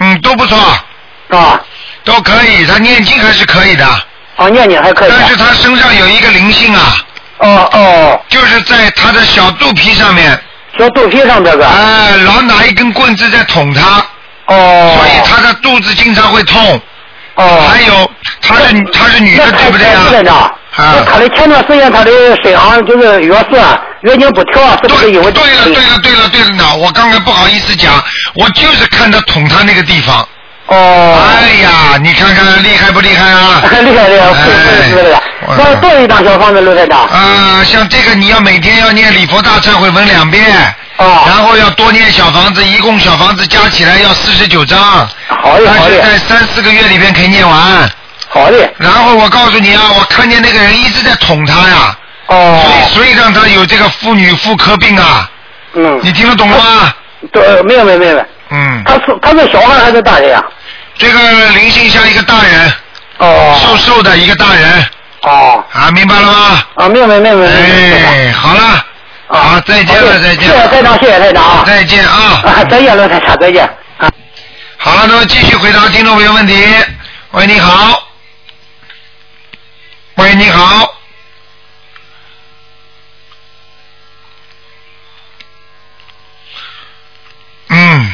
[0.00, 0.58] 嗯，都不错，
[1.28, 1.60] 啊，
[2.04, 3.86] 都可以，他念经还是可以的，
[4.36, 5.10] 啊，念念还可以。
[5.10, 6.96] 但是他身上有一个灵性啊，
[7.38, 10.38] 哦哦，就是在他的小肚皮上面，
[10.78, 11.66] 小肚皮上这个。
[11.66, 14.04] 哎，老拿一根棍子在捅他，
[14.46, 14.96] 哦。
[14.96, 16.80] 所以他的肚子经常会痛。
[17.34, 17.68] 哦。
[17.68, 20.02] 还有，他是他是女的，对不对啊？
[20.10, 22.10] 台长，啊那他的前段时间他的
[22.42, 25.30] 身上就是月色月经不调，是不是因为？
[25.32, 26.76] 对了，对了，对了，对了呢！
[26.76, 27.92] 我刚才不好意思讲，
[28.34, 30.26] 我就是看他捅他那个地方。
[30.66, 31.18] 哦。
[31.42, 33.62] 哎呀，你看看厉害不厉害啊？
[33.82, 35.16] 厉害厉害，是是是是。
[35.46, 37.04] 那多一张小房子，刘台长。
[37.06, 40.44] 啊，像这个你要每天要念礼佛大忏悔文两遍。
[40.96, 41.24] 哦。
[41.26, 44.78] 然后要多念小房子，一共小房子加起来要四十九张。
[45.28, 46.00] 好嘞好的。
[46.02, 47.90] 但是在三四个月里边可以念完。
[48.28, 48.72] 好嘞。
[48.78, 51.98] 然后我告诉你啊，我看见那个人一直在捅他呀。
[52.26, 52.62] 哦。
[52.64, 55.30] 所以所以让他有这个妇女妇科病啊。
[55.74, 56.00] 嗯。
[56.02, 56.94] 你听得懂了吗？
[57.32, 58.26] 对，没有没有没有。
[58.50, 58.82] 嗯。
[58.86, 60.42] 他是他是小孩还是大人呀？
[60.96, 62.72] 这个灵性像一个大人。
[63.18, 63.58] 哦。
[63.60, 64.86] 瘦瘦的一个大人。
[65.24, 65.64] 哦。
[65.72, 66.62] 啊，明白了吗？
[66.76, 67.46] 啊，明白明白。
[67.46, 68.84] 哎，好了。
[69.26, 70.44] 好，再见了，再见。
[70.44, 71.64] 谢谢台长，谢谢台长。
[71.64, 72.42] 再见啊。
[72.44, 73.64] 啊，再见，罗台长，再见。
[73.98, 74.10] 啊。
[74.76, 76.54] 好了，那么继续回答听众朋友问题。
[77.32, 78.08] 喂，你好。
[80.16, 80.94] 喂，你好。
[87.68, 88.13] 嗯，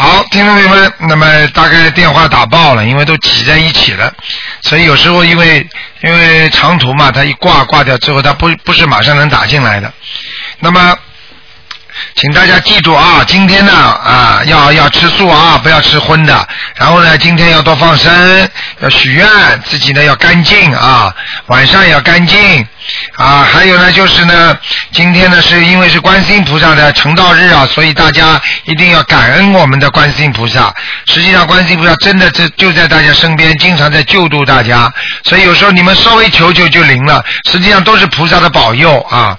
[0.00, 4.10] 好，听众朋友们，那么大概电话打爆了，因为都挤在一起了，
[4.62, 5.68] 所以有时候因为
[6.02, 9.92] 因为长途嘛，它一挂挂掉之后，它不不是马上能打进来的。
[10.58, 10.96] 那么，
[12.14, 16.48] 请大家记住啊，今天呢啊要要吃素啊，不要吃荤的。
[16.76, 18.48] 然后呢，今天要多放生，
[18.80, 19.26] 要许愿，
[19.64, 21.14] 自己呢要干净啊，
[21.46, 22.66] 晚上也要干净
[23.16, 23.46] 啊。
[23.50, 24.56] 还有呢，就是呢，
[24.92, 30.72] 今天呢是因为是观世音菩萨的成道日啊，所以大家一定要感恩我们的观世音菩萨。
[31.06, 34.92] 实际上，观世音菩萨真的就就在大家身边，经常在救度大家。
[35.24, 39.36] 所以有时候你们稍微求求就灵了，实际上都是菩萨的保佑啊。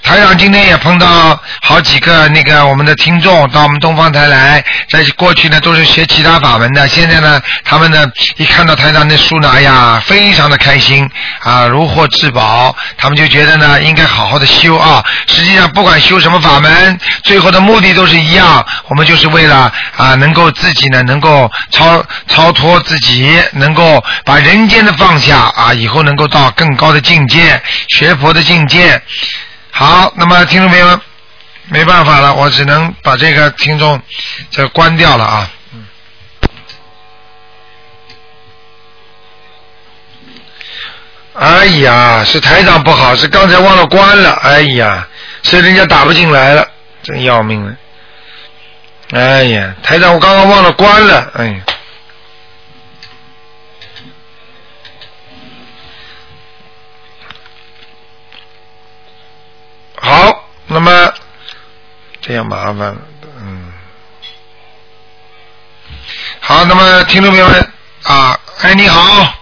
[0.00, 8.06] 台长今天也碰到好几个那个我们的听众到我们东方台来，在过去呢都是学其他法门的，现在呢他们呢
[8.36, 11.08] 一看到台长的书呢，哎呀，非常的开心
[11.40, 15.04] 啊，如获至宝，他们就觉得呢应该好好的修啊。
[15.26, 29.02] 实际上不管修什么法门，最后的目的都是一样，我们就是为了啊能够自己呢能够超超脱自己，能够把人间的放下啊，以后能够到更高的境界，学佛的境界。
[29.78, 31.00] 好，那么听众朋友们，
[31.68, 34.02] 没办法了，我只能把这个听众
[34.50, 35.50] 这关掉了啊。
[41.34, 44.32] 哎呀，是台长不好，是刚才忘了关了。
[44.42, 45.06] 哎呀，
[45.44, 46.68] 是人家打不进来了，
[47.04, 47.72] 真要命了。
[49.12, 51.30] 哎呀，台长，我刚刚忘了关了。
[51.36, 51.60] 哎呀。
[60.00, 61.12] 好，那么
[62.20, 62.96] 这样麻烦了，
[63.40, 63.72] 嗯。
[66.40, 67.72] 好，那么听众朋友们
[68.04, 69.32] 啊，哎，你好，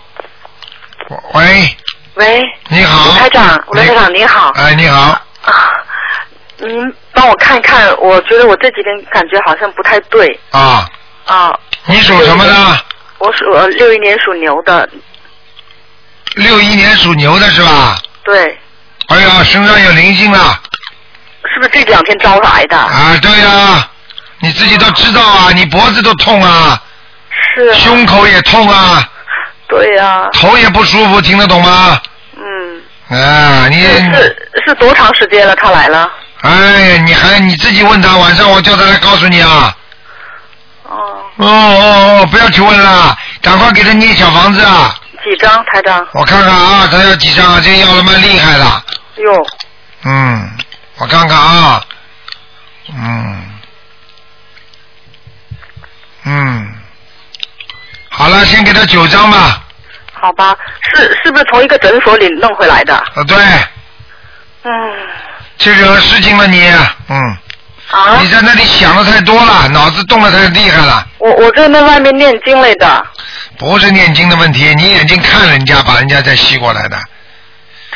[1.34, 1.76] 喂，
[2.14, 4.50] 喂，你好，卢台长，卢台长您好。
[4.56, 5.00] 哎，你好，
[5.42, 5.70] 啊，
[6.58, 10.88] 您帮我看一看，我觉得我这几天感觉好像不太对啊，
[11.26, 11.58] 啊。
[11.84, 12.84] 你属什么的？
[13.18, 14.88] 我属呃六一年属牛的，
[16.34, 17.98] 六一年属牛的是吧？
[18.24, 18.58] 对，
[19.08, 20.58] 哎呀，身上有灵性了
[21.52, 22.76] 是不是这两天招来的？
[22.76, 23.16] 啊！
[23.22, 23.88] 对呀，
[24.40, 26.80] 你自己都知道啊，你脖子都痛啊，
[27.54, 27.74] 是啊。
[27.78, 29.08] 胸口也痛啊，
[29.68, 31.98] 对呀、头也不舒服，听得懂吗？
[32.36, 35.54] 嗯，啊，你是是多长时间了？
[35.56, 36.10] 他来了？
[36.42, 39.74] 哎呀，你还你自己问他，晚上我叫他来告诉你啊。
[40.82, 44.94] 哦，哦哦哦，不要去问了，赶快给他念小房子啊！
[45.24, 46.06] 几张，台长？
[46.12, 47.60] 我看看啊，他要几张啊？
[47.64, 48.82] 这要的蛮厉害的。
[49.16, 49.46] 哟，
[50.04, 50.50] 嗯，
[50.98, 51.84] 我看看啊，
[52.92, 53.44] 嗯，
[56.24, 56.74] 嗯，
[58.10, 59.62] 好了，先给他九张吧。
[60.12, 60.56] 好吧，
[60.94, 62.94] 是是不是从一个诊所里弄回来的？
[62.94, 63.36] 啊，对，
[64.64, 64.92] 嗯，
[65.56, 66.70] 这惹事情了你，
[67.08, 67.36] 嗯，
[67.90, 68.18] 啊？
[68.20, 73.06] 你，在那里想的太多了，脑子动的太厉害了，我我在那外面念经来的，
[73.58, 76.98] 不是念经的问题，你眼睛看人家，把人家再吸过来的。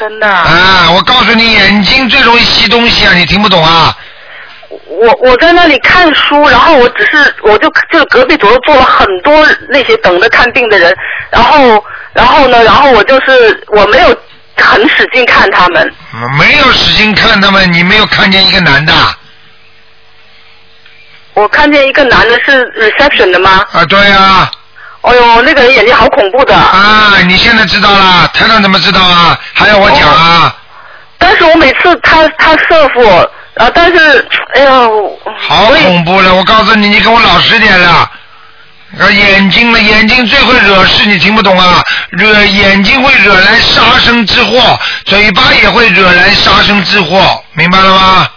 [0.01, 0.27] 真的。
[0.27, 3.95] 啊，我告诉你，眼睛最容易吸东西啊，你听不懂啊？
[4.87, 10.97] 我我在那里看书，然后我只是我就就隔壁左右坐了很多那些等着看病的人，
[11.31, 14.17] 然后然后呢，然后我就是我没有
[14.57, 15.93] 很使劲看他们，
[16.39, 18.93] 没有使劲看他们，你没有看见一个男的
[21.35, 23.65] 我看见一个男的是 reception 的吗？
[23.73, 23.85] 啊？
[23.85, 24.51] 对呀、
[25.03, 29.39] 哎呦，那个人眼睛好恐怖的，啊，你现在知道了，台长怎么知道啊？
[29.55, 30.55] 还要我讲啊？
[31.19, 34.71] 但是我每次他他设服我，啊，但是哎呀，
[35.39, 36.35] 好恐怖了！
[36.35, 38.11] 我告诉你，你给我老实点了。
[38.99, 41.81] 啊，眼睛了，眼睛最会惹事，你听不懂啊？
[42.11, 48.29] 惹眼睛会惹来杀身之祸，嘴巴也会惹来杀身之祸，明白了吗？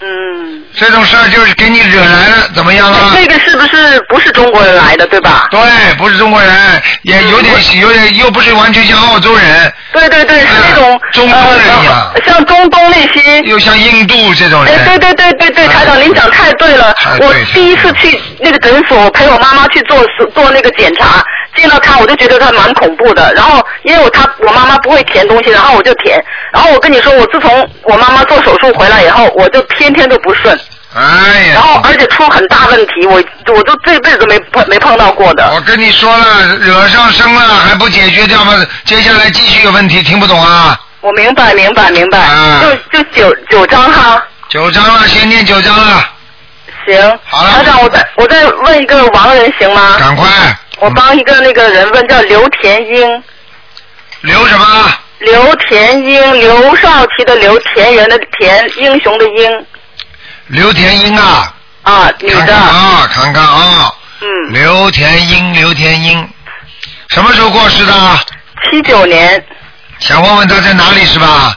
[0.00, 0.39] 嗯，
[0.80, 3.12] 这种事儿就是给你惹来了，怎么样啊？
[3.14, 5.46] 那个是不是不是中国人来的对吧？
[5.50, 5.60] 对，
[5.98, 13.40] 不是中国人，也有点有点，又不是完全像澳洲人，对对对，是那种、嗯中东人一样呃，像中东那些。
[13.42, 14.74] 又像印度这种人。
[14.74, 19.98] 哎，对对对对对，台长您讲太对了我第一次去那个诊所，我陪我妈妈去做
[20.34, 21.22] 做那个检查，
[21.56, 23.32] 见到他我就觉得他蛮恐怖的。
[23.34, 26.22] 然后因为我他我妈妈不会填东西，然后我就填。
[26.52, 30.58] 然后我跟你说，我自从我妈妈做手术回来以后，我就天天都不顺，
[30.94, 31.02] 哎
[31.46, 31.54] 呀！
[31.54, 33.22] 然后而且出很大问题，我
[33.54, 35.48] 我都这辈子都没碰没碰到过的。
[35.54, 38.66] 我跟你说了，惹上身了还不解决掉吗？
[38.84, 40.78] 接下来继续有问题，听不懂啊？
[41.00, 42.60] 我明白明白明白，啊
[42.92, 44.22] 就就九九张哈。
[44.48, 46.04] 九张了，先念九张了，
[46.84, 49.96] 行，好了台长，我再我再问一个亡人行吗？
[49.98, 50.26] 赶快。
[50.78, 53.22] 我帮一个那个人问，叫刘田英，
[54.22, 54.66] 刘什么？
[55.20, 59.66] 刘田英，刘少奇的刘，田园的田，英雄的英，
[60.50, 66.28] 刘田英啊，啊，女看看的，啊，看看啊，嗯，刘田英，刘田英，
[67.08, 68.18] 什么时候过世的？
[68.68, 69.44] 七九年，
[70.00, 71.56] 想问问他在哪里是吧？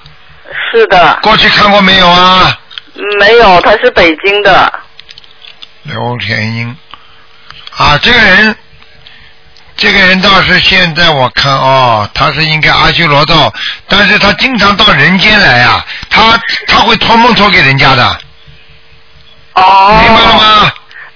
[0.71, 2.55] 是的，过去看过没有啊？
[3.19, 4.71] 没有，他是北京的，
[5.81, 6.77] 刘田英，
[7.75, 8.55] 啊，这个人，
[9.75, 13.51] 这个人倒是现在我看哦，他是应该阿修罗道，
[13.87, 18.19] 但是他经常到人间来啊，他他会托梦托给人家的，
[19.53, 20.33] 哦，明白了？
[20.35, 20.71] 吗？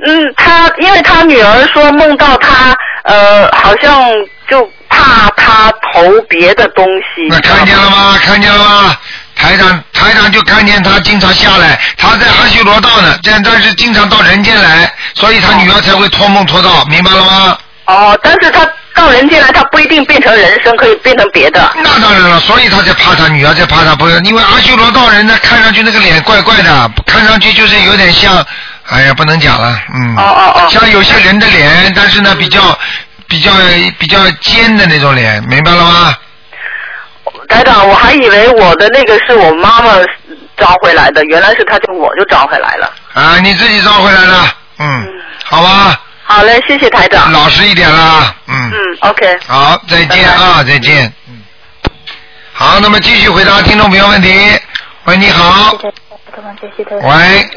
[0.06, 4.12] 嗯，他因为他女儿说梦到他，呃，好像
[4.48, 6.86] 就怕他投别的东
[7.16, 8.16] 西，那看见了吗？
[8.24, 8.96] 看见了吗？
[9.36, 17.58] 台长台长就看见他经常下来，他在阿修罗道呢，这样但是经常到人间来，所以他女儿才会托梦托到，明白了吗？
[17.86, 18.68] 哦，但是他
[18.98, 21.72] 到人间来，他不一定变成人生，可以变成别的。
[21.84, 28.44] 那当然了，所以他才怕他女儿，才怕他不是，因为阿修罗道人呢，看上去那个脸怪怪的，看上去就是有点像，
[28.90, 32.60] 哎呀，不能讲了，嗯，哦哦哦像有些人的脸，但是呢，比较
[33.28, 33.52] 比较
[34.00, 36.18] 比较尖的那种脸，明白了吗？
[37.48, 39.96] 台长，我还以为我的那个是我妈妈
[40.58, 42.92] 招回来的，原来是他就我就招回来了。
[43.14, 45.06] 啊，你自己招回来了，嗯，
[45.44, 47.32] 好吧，好嘞，谢谢台长。
[47.32, 48.76] 老实一点啦，嗯，嗯
[49.10, 49.40] ，OK。
[49.48, 51.42] 好，再见啊，再见，嗯，
[52.54, 54.30] 好，那么继续回答听众朋友问题。
[55.06, 55.72] 喂，你好，
[56.92, 57.50] 喂，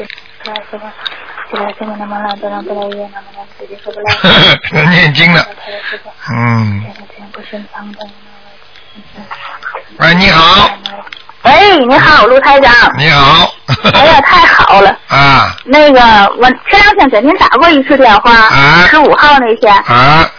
[4.89, 5.45] 念经了，
[6.29, 6.85] 嗯，
[9.97, 10.69] 喂，你好，
[11.51, 12.73] 喂，你好，卢台长。
[12.97, 13.53] 你好，
[13.93, 14.95] 哎呀， 太好了！
[15.07, 15.99] 啊那个，
[16.39, 20.29] 我前两天给您打过一次电话啊，十五号那天，啊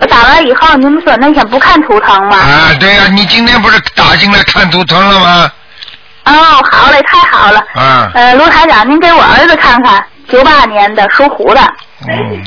[0.00, 2.36] 我打完以后，您们说那天不看图腾吗？
[2.36, 5.52] 啊，对呀、你今天不是打进来看图腾了吗？
[6.24, 6.32] 哦，
[6.70, 7.62] 好嘞，太好了。
[7.74, 11.60] 啊，呃，卢台长，您给我儿子看看，九八年的，属虎的。
[12.08, 12.42] 嗯，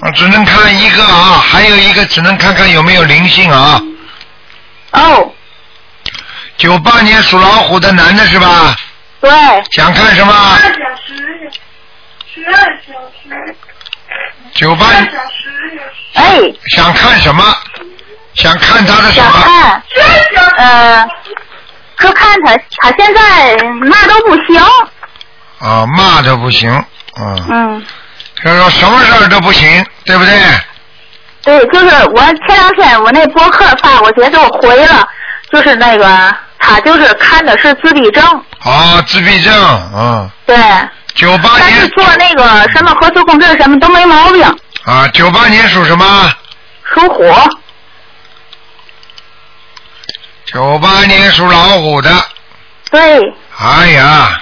[0.00, 3.80] 我只能看一个啊，还有一个只能看看有没有灵性啊。
[4.92, 5.32] 哦，
[6.58, 8.74] 九八年属老虎的男的是吧？
[9.20, 9.30] 对，
[9.70, 10.58] 想看什么？
[14.54, 14.86] 九八
[16.14, 16.40] 哎，
[16.74, 17.42] 想看什么？
[18.34, 19.40] 想看他的什想么？
[19.40, 19.82] 看，
[20.58, 21.08] 呃，
[21.98, 24.62] 就看他，他现在那都不行。
[25.60, 26.70] 啊，骂都不行，
[27.20, 27.86] 嗯，嗯，
[28.44, 30.32] 就是说什么事儿都不行，对不对？
[31.42, 35.08] 对，就是我前两天我那博客发过去给我回了，
[35.50, 38.24] 就是那个他就是看的是自闭症，
[38.60, 39.54] 啊，自闭症，
[39.94, 40.56] 嗯，对，
[41.14, 44.44] 九八年但是做那个什么核磁共振什么都没毛病，
[44.84, 46.32] 啊，九八年属什么？
[46.94, 47.32] 属虎，
[50.46, 52.10] 九八年属老虎的，
[52.90, 53.20] 对，
[53.58, 54.40] 哎呀，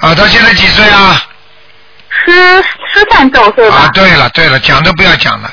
[0.00, 1.22] 啊，他现在几岁啊？
[2.08, 3.76] 十十三周岁吧。
[3.76, 5.50] 啊，，对了对了，讲都不要讲了，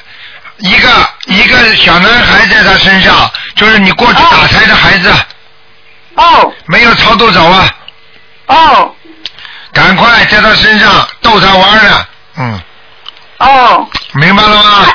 [0.60, 0.90] 一个
[1.26, 5.14] 一个小男孩在他身上，就是你过去打胎的孩子，
[6.16, 7.70] 哦没有超度走啊，
[8.48, 8.92] 哦
[9.74, 12.06] 赶快在他身上逗他玩呢，
[12.38, 12.62] 嗯，
[13.40, 14.88] 哦明白了吗？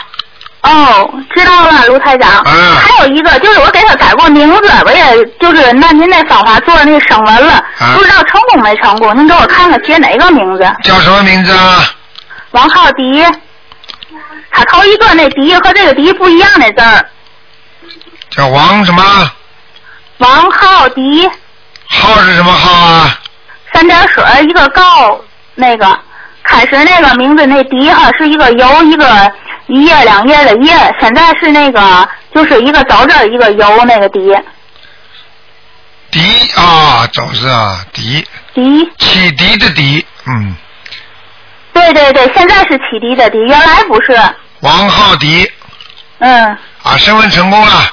[0.63, 2.43] 哦，知道了，卢台长。
[2.47, 9.17] 嗯还有一个就是我给他改过名字，我也就是按您那方法做那个声纹了，啊不知道成功没成功？
[9.17, 10.65] 您给我看看写哪个名字？
[10.83, 11.85] 叫什么名字啊？
[12.53, 13.25] 王浩迪，
[14.51, 17.05] 他头一个那迪和这个迪不一样的字儿，
[18.31, 19.33] 叫王什么？
[20.19, 21.29] 王浩迪，
[21.89, 23.19] 浩是什么浩啊？
[23.73, 25.21] 三点水一个告，
[25.55, 25.99] 那个
[26.43, 29.33] 开始那个名字那迪哈是一个有一个
[29.67, 34.21] 一页两页的页，现在是那个就是一个走字一个有那个迪
[36.11, 36.21] 迪
[36.57, 40.55] 啊，走字啊，迪，迪，启迪的迪，嗯，
[41.73, 44.19] 对对对，现在是启迪的迪，原来不是，
[44.61, 45.51] 王浩迪。
[46.19, 47.93] 嗯，啊，身份成功了，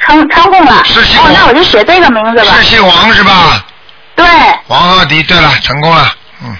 [0.00, 2.54] 成成功了，是姓哦，那我就写这个名字吧。
[2.56, 3.64] 是，姓王是吧？
[4.16, 4.26] 对，
[4.66, 6.12] 王浩迪，对了，成功了，
[6.42, 6.56] 嗯，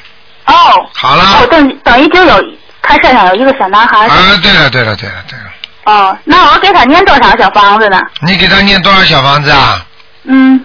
[0.46, 2.40] 哦，好了，哦，等等于就有
[2.82, 5.44] 他身上有一个小男孩，啊，对了，对了，对了，对了，
[5.84, 8.00] 哦，那我给他念多少小房子呢？
[8.20, 9.84] 你给他念多少小房子啊？
[10.24, 10.64] 嗯，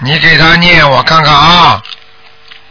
[0.00, 1.82] 你给他念，我看看啊，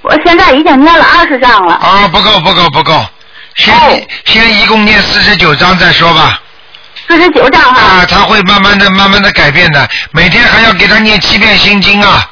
[0.02, 1.76] 我现在已经念了二十章了。
[1.76, 3.06] 啊，不够，不够，不够，
[3.56, 6.42] 先、哦先一共念四十九章再说吧。
[7.08, 7.82] 四十九章哈。
[7.82, 9.88] 啊，他会慢慢的、慢慢的改变的。
[10.12, 12.30] 每天还要给他念七遍心经啊。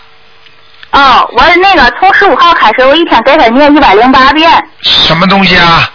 [0.92, 4.52] 哦，我那个从十五号开始，我一天给他念一百零八遍
[4.82, 5.92] 什么东西啊？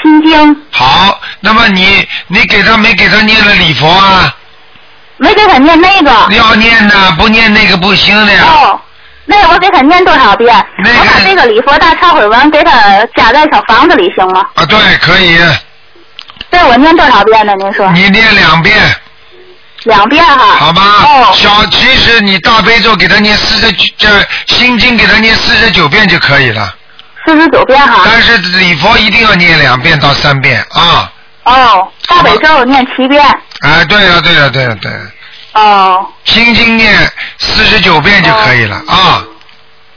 [0.00, 4.32] 心经，好，那么你你给他没给他念了礼佛啊？
[5.16, 6.10] 没给他念那个。
[6.36, 8.44] 要念的，不念那个不行的呀。
[8.44, 8.80] 哦，
[9.30, 10.66] 那个我给他念多少遍？
[10.78, 12.72] 那个我把这个礼佛大忏悔文给他
[13.14, 14.40] 加在小房子里行吗？
[14.54, 15.38] 啊，对，可以，
[16.50, 17.52] 对，我念多少遍呢？
[17.58, 17.90] 您说？
[17.92, 18.74] 你念两遍，
[19.84, 20.56] 两遍哈。
[20.58, 20.82] 好吧？
[21.04, 21.30] 哦。
[21.34, 24.08] 小，其实你大悲咒给他念四十九，这
[24.46, 26.74] 心经给他念四十九遍就可以了。
[27.26, 28.00] 四十九遍哈。
[28.06, 31.12] 但是礼佛一定要念两遍到三遍啊！
[31.44, 33.22] 哦，大悲咒念七遍。
[33.60, 35.00] 哎，对呀，对呀，对呀，对了，
[35.54, 36.94] 哦，心经念
[37.38, 39.24] 四十九遍就可以了啊！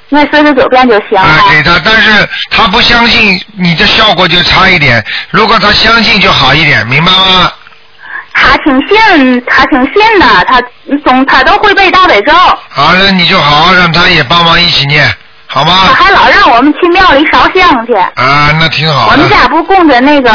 [0.10, 1.52] 念四十九遍就行啊，哈。
[1.52, 5.04] 给他，但是他不相信，你的效果就差一点。
[5.30, 7.52] 如果他相信就好一点，明白吗？
[8.34, 10.62] 他挺信，他挺信的，他
[11.04, 12.34] 总他都会背大悲咒，
[12.70, 15.14] 好了，你就好好让他也帮忙一起念，
[15.47, 15.93] 好吗他？
[16.06, 17.93] 还老让我们去庙里烧香去。
[17.93, 19.36] 啊，那挺好我们的。
[19.36, 20.32] 家不供着那个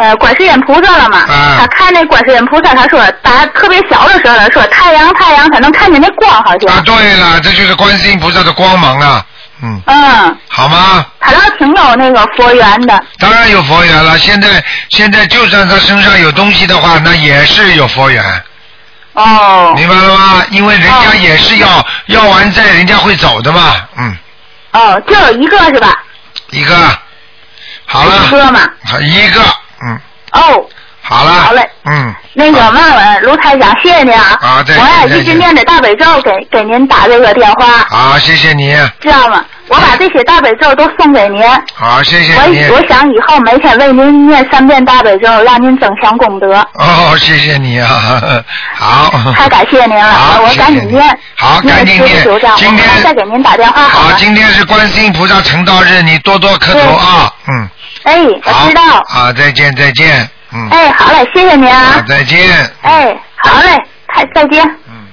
[0.00, 1.18] 呃观世音菩萨了嘛？
[1.28, 6.74] 啊他看那观世音菩萨，他说他特别小的时候，他说太阳太阳，他能看见那光好像。
[6.74, 9.22] 啊，对了，这就是观世音菩萨的光芒啊，
[9.62, 11.04] 嗯，嗯，好吗？
[11.20, 13.04] 他倒挺有那个佛缘的。
[13.18, 14.16] 当然有佛缘了。
[14.18, 18.24] 现在现在就算他身上有东西的话，那也是有佛缘，
[19.12, 20.42] 哦明白了吗？
[20.50, 24.16] 因为人家哦也是要要完债，人家会走的嘛，嗯，
[24.72, 26.02] 哦，就有一个是吧？
[26.52, 26.74] 一个，
[27.84, 28.60] 好一了，个嘛。
[28.86, 29.59] 好一个，嗯，
[30.32, 30.64] 哦，
[31.02, 31.68] 好了，好嘞。
[31.84, 34.38] 嗯，那个问问卢台长，谢谢您啊。
[34.40, 39.44] 啊对我呀一直念着大悲咒，给给您打这个电话，好，谢谢您，知道吗？
[39.68, 41.42] 我把这些大悲咒都送给您。
[41.74, 46.54] 好，谢谢你，我我想以后每天为您念三遍大悲咒，让您增强功德。
[46.74, 47.88] 哦，谢谢你啊，
[48.76, 51.18] 好，太感谢您了，我赶紧念。
[51.36, 52.24] 好念赶紧念。
[52.56, 57.68] 今天再给您打电话好好，今天是观世音菩萨成道日，你多多磕头啊，嗯，
[58.04, 58.82] 哎，我，知道。
[59.08, 62.04] 好，再见再见，嗯，哎，好嘞，谢谢您好啊。
[62.08, 63.76] 再见，哎，好嘞，
[64.08, 64.64] 太再见。
[64.88, 65.06] 嗯，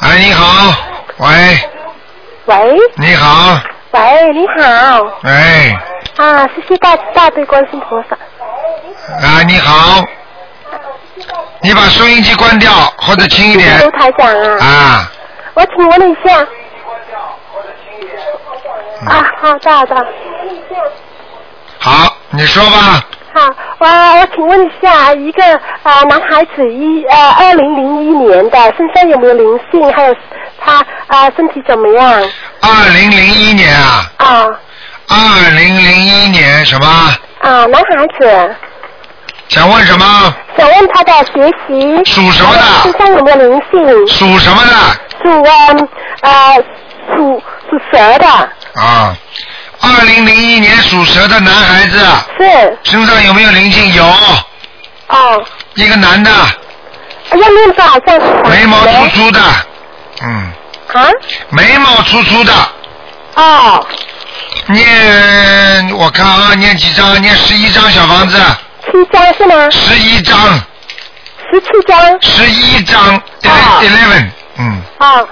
[0.00, 0.74] 哎，你好，
[1.18, 1.58] 喂，
[2.44, 2.78] 喂。
[2.96, 3.58] 你好，
[3.92, 5.04] 喂，你好。
[5.22, 5.76] 哎，
[6.18, 6.46] 啊！
[6.48, 8.16] 谢谢大大悲观世菩萨。
[9.26, 10.04] 啊，你好，
[11.62, 13.82] 你把收音机关掉或者轻一点。
[13.82, 15.12] 卢台长啊，啊，
[15.54, 16.38] 我请问一下。
[19.06, 20.06] 啊，好的好的，
[21.78, 23.04] 好，你说吧，
[23.34, 25.42] 好，我我请问一下，一个
[25.82, 29.92] 啊、男孩子一呃二零零一年的，身上有没有灵性？
[29.92, 30.14] 还有
[30.58, 32.10] 他啊、身体怎么样？
[32.60, 34.48] 二零零一年啊，啊
[35.08, 36.86] 二零零一年什么？
[37.40, 38.56] 啊，男孩子
[39.48, 40.34] 想问什么？
[40.58, 44.06] 想问他的学习属什么的身上有没有灵性？
[44.08, 44.72] 属什么的？
[45.22, 45.88] 属嗯
[46.22, 46.56] 呃
[47.14, 48.26] 属属蛇的，
[48.74, 49.14] 啊，
[49.80, 51.98] 二零零一年属蛇的男孩子，
[52.38, 52.78] 是。
[52.84, 53.92] 身上有没有灵性？
[53.94, 54.04] 有，
[55.08, 56.30] 哦，一个男的？
[58.48, 59.40] 眉毛粗粗的，
[60.22, 60.52] 嗯，
[60.94, 61.10] 啊？
[61.50, 62.52] 眉毛粗粗的，
[63.34, 63.86] 哦，
[64.66, 67.20] 念我看啊，念几张？
[67.20, 68.38] 念十一张小房子，
[68.86, 69.68] 七张是吗？
[69.70, 70.38] 十一张，
[71.50, 72.22] 十七张。
[72.22, 73.16] 十一张。
[73.16, 75.28] 哦，eleven，嗯，哦，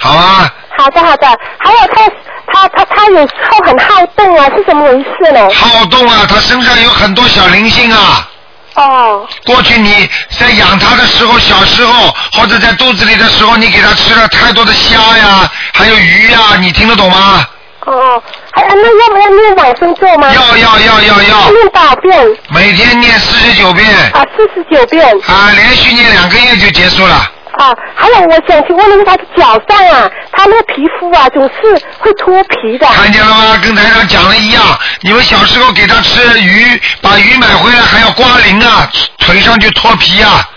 [0.00, 1.26] 好啊，好的好的。
[1.58, 2.04] 还有他
[2.52, 5.48] 他他他有时候很好动啊，是怎么回事呢？
[5.54, 8.28] 好动啊，他身上有很多小灵性啊。
[8.74, 17.44] 哦过去你在养它的时候，小时候或者在肚子里的时候，你给它吃了太多的虾呀，还有鱼呀，你听得懂吗？
[17.84, 18.22] 哦，
[18.52, 20.32] 还那要不要念往生咒吗？
[20.32, 22.36] 要要要要要，念多少遍？
[22.48, 25.06] 每天念四十九遍，啊，四十九遍。
[25.26, 27.30] 啊，连续念两个月就结束了。
[27.52, 32.86] 啊，还有我想请问的是他的脚上啊，他那个皮肤啊总是会脱皮的。
[32.86, 33.60] 看见了吗？
[33.62, 34.62] 跟台上讲的一样，
[35.02, 38.88] 你们小时候给他吃鱼，把鱼买回来还要刮鳞啊，
[39.18, 40.48] 腿上就脱皮啊，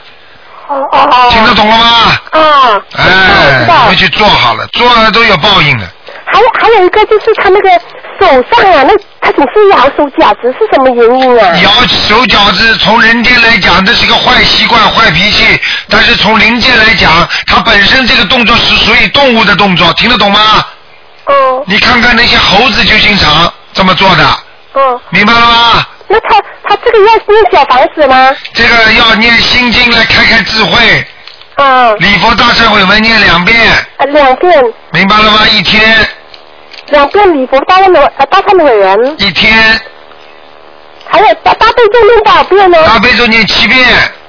[0.67, 1.29] 哦哦哦。
[1.31, 1.85] 听得懂了吗？
[2.31, 3.97] 啊，哎，我知道你们。
[3.97, 5.85] 去做好了，做了都有报应的。
[6.25, 7.69] 还有还有一个就是他那个
[8.20, 11.55] 手上啊，那他总是咬手夹子，是什么原因啊？
[11.63, 15.57] 咬手脚子，从人间来讲，这是个坏习惯、坏脾气；
[15.89, 20.66] 但是从灵界来讲，它本身这个动作是属于动物的动作，听得懂吗？
[21.26, 24.24] 哦你看看那些猴子就经常这么做的，
[24.74, 25.86] 哦，明白了吗？
[26.07, 28.30] 那他他这个要念小房子吗？
[28.53, 31.07] 这个要念心经来开开智慧，
[31.55, 35.47] 啊，礼佛大忏悔文念两遍，啊两遍明白了吗？
[35.51, 36.07] 一天
[36.89, 39.79] 两遍礼佛大忏悔呃大忏悔人，一天，
[41.07, 42.77] 还有大大悲咒念多少遍呢？
[42.86, 43.83] 大悲咒念七遍，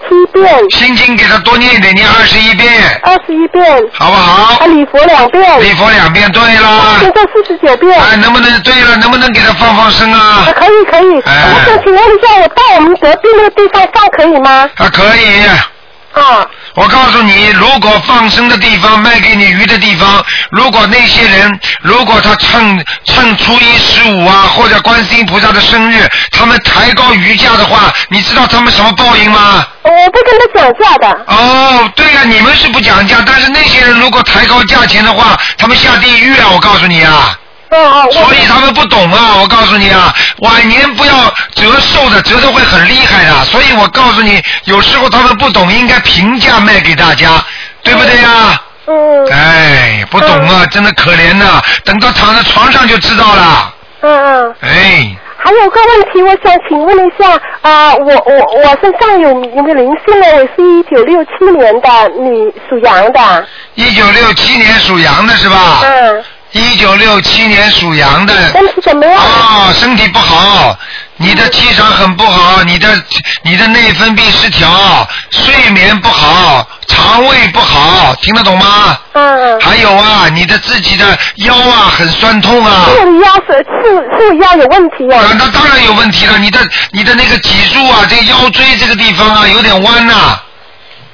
[0.09, 4.67] 七遍，心经给他多念一点，念二十一遍，二十一遍，好不好啊？
[4.67, 6.97] 礼佛两遍，礼佛两遍，对啦。
[7.01, 8.01] 现在四十九遍。
[8.01, 8.97] 哎，能不能对了？
[8.97, 10.53] 能不能给他放放生啊啊，？
[10.57, 14.71] 可以可以，哎我想请问一下，我到我们隔壁那个地方放可以吗？
[14.77, 15.47] 啊，可以。
[16.13, 29.67] 啊，我告诉你，如果放生的地方卖给你鱼的地方，如果那些人，如果他趁趁初一十五啊，或者观世音菩萨的生日，他们抬高鱼价的话，你知道他们什么报应吗？
[29.85, 31.25] 我不跟他讲价的。
[31.29, 36.49] 哦，对呀，你们是不讲价，但是那些人如果抬高价钱的话，他们下地狱啊！
[36.53, 37.39] 我告诉你啊。
[38.13, 39.37] 所以他们不懂啊！
[39.41, 41.13] 我告诉你啊，晚年不要
[41.55, 43.45] 折寿的，折的会很厉害的。
[43.45, 47.45] 所以我告诉你，有时候他们不懂，应该平价卖给大家，
[47.83, 48.61] 对不对呀？
[48.89, 53.75] 嗯哎，不懂啊，真的可怜呐、等到躺在床上就知道了。
[54.03, 57.31] 嗯嗯，哎，还还有个问题，我想请问一下
[57.63, 60.27] 啊、我我我身上有有没有灵性呢？
[60.35, 63.47] 我是一九六七年的女，属羊的。
[63.75, 65.83] 一九六七年属羊的是吧？
[65.85, 66.25] 嗯。
[66.53, 68.35] 一九六七年属羊的。
[68.53, 69.17] 身体怎么样？
[69.21, 70.79] 哦，身体不好，
[71.17, 72.89] 你的气场很不好，你的
[73.43, 78.99] 你的内分泌失调，睡眠不好，肠胃不好，听得懂吗？
[79.13, 79.61] 嗯。
[79.61, 82.87] 还有啊，你的自己的腰啊很酸痛啊。
[82.95, 85.25] 是腰是是是腰有问题啊。
[85.39, 86.61] 那当然有问题了，你的
[86.93, 90.41] 你的那个脊柱啊，这个腰椎这个地方啊有点弯呐、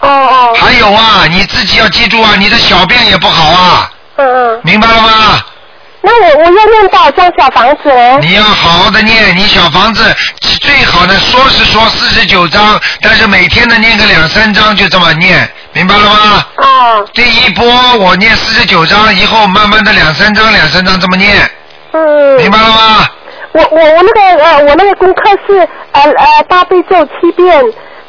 [0.00, 0.56] 哦哦。
[0.60, 3.90] 还有啊，你自己要记住啊，你的小便也不好啊。
[4.16, 4.60] 嗯嗯。
[4.64, 5.40] 明白了吗？
[6.04, 8.18] 那我我要念多少张小房子呢？
[8.20, 10.02] 你要好好的念，你小房子
[10.60, 16.44] 最好的说是说四十九章，但是每天呢念个两三章，就这么念，明白了吗？
[16.56, 17.00] 啊。
[17.14, 17.64] 第一波
[17.98, 21.48] 我念四十九章，以后慢慢的两三章两三章这么念，
[21.92, 22.36] 嗯。
[22.36, 23.08] 明白了吗？
[23.52, 25.58] 我我我那个呃，我那个功课是
[25.92, 27.62] 呃呃大悲咒七遍，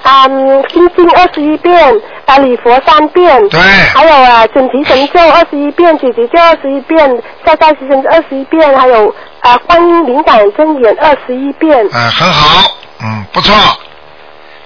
[0.04, 1.94] 啊、嗯，心经二十一遍，
[2.26, 3.60] 啊、礼佛三遍，对，
[3.96, 11.88] 还有啊准提神咒二十一遍，解结咒二十一遍，下下时神咒二十一遍，还有啊观音灵感真言二十一遍。
[11.94, 12.70] 嗯，很好，
[13.02, 13.56] 嗯，不错，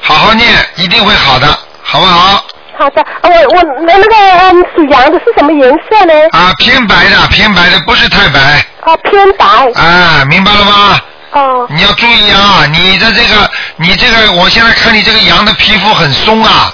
[0.01, 1.47] 好好念，一定会好的，
[1.83, 2.43] 好不好？
[2.79, 6.13] 好的，啊我我那那个嗯属羊的是什么颜色呢？
[6.31, 8.39] 啊，偏白的，偏白的，不是太白。
[8.81, 9.45] 啊偏白。
[9.79, 10.99] 啊，明白了吗？
[11.38, 11.67] 哦。
[11.69, 16.73] 你要注意啊，你的这个，你这个，我现在看你这个羊的皮肤很松啊。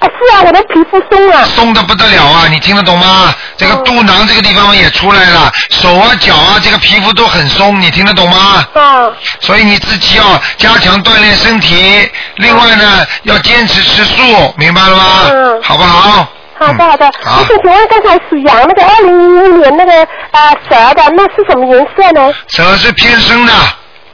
[0.00, 1.44] 啊是啊，我的皮肤松啊。
[1.54, 3.34] 松的不得了啊，你听得懂吗？
[3.56, 8.64] 这个肚囊这个地方也出来了，手啊脚啊这个皮肤都很松，你听得懂吗？
[8.74, 9.14] 嗯。
[9.40, 15.04] 所以你自己要加强锻炼身体，另外呢要坚持吃素，明白了吗？
[15.30, 16.28] 嗯好不好？
[16.62, 19.92] 好的好的，好我想请问刚才属羊那个二零一一年那个
[20.30, 22.32] 呃蛇的，那是什么颜色呢？
[22.48, 23.52] 蛇是偏深的，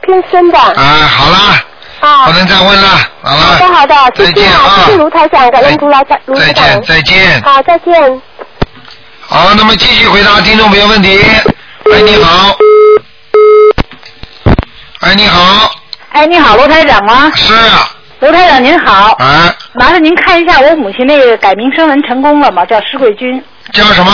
[0.01, 0.57] 偏深的。
[0.59, 0.73] 啊，
[1.07, 1.61] 好啦，
[1.99, 2.25] 啊。
[2.25, 2.87] 不能再问了，
[3.21, 3.41] 好了。
[3.43, 6.63] 好的好的，谢谢啊，谢谢卢台长，感恩卢台长，卢台长。
[6.63, 7.41] 再见再见。
[7.43, 8.21] 好，再见。
[9.21, 11.19] 好，那么继续回答听众朋友问题。
[11.93, 12.55] 哎，你好。
[15.01, 15.71] 哎，你好。
[16.11, 17.31] 哎，你好，卢台长吗？
[17.35, 17.53] 是。
[17.53, 17.89] 啊
[18.19, 19.15] 卢台长您好。
[19.19, 19.53] 啊。
[19.73, 22.65] 麻烦您看一下我母亲那个改名声纹成功了吗？
[22.65, 23.41] 叫施桂君。
[23.73, 24.11] 叫什么？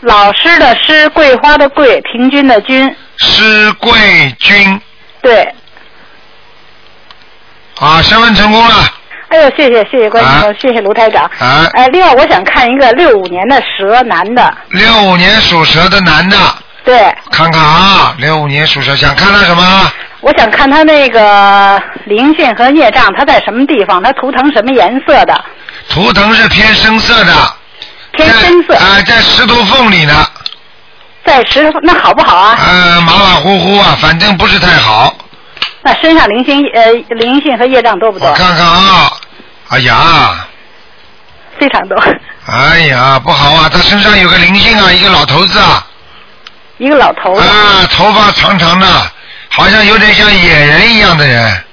[0.00, 2.94] 老师的师，桂花的桂，平均的均。
[3.18, 4.80] 施桂君
[5.22, 5.48] 对。
[7.78, 8.74] 啊，身份成功了。
[9.28, 11.24] 哎呦，谢谢谢谢关心，谢谢卢台长。
[11.38, 11.66] 啊。
[11.72, 14.54] 哎，另外我想看一个六五年的蛇男的。
[14.70, 16.36] 六五年属蛇的男的。
[16.84, 16.98] 对。
[17.30, 19.92] 看看啊，六五年属蛇，想看他什么？
[20.22, 24.00] 我想看他那个灵性和业障，他在什么地方？
[24.02, 25.44] 他图腾什么颜色的？
[25.88, 27.32] 图腾是偏深色的。
[28.12, 28.74] 偏深色。
[28.76, 30.26] 啊、在石头缝里呢。
[31.24, 32.56] 在石头，那好不好啊？
[32.56, 35.12] 呃，马马虎虎啊，反正不是太好。
[35.82, 38.28] 那身上灵性呃灵性和业障多不多？
[38.28, 39.12] 我看看啊，
[39.70, 40.46] 哎呀，
[41.58, 41.96] 非常多。
[42.46, 45.84] 哎呀，不好啊，他身上有个灵性啊，一个老头子啊。
[46.78, 47.40] 一个老头子。
[47.40, 48.86] 啊，头发长长的，
[49.52, 51.64] 好像有点像野人一样的人。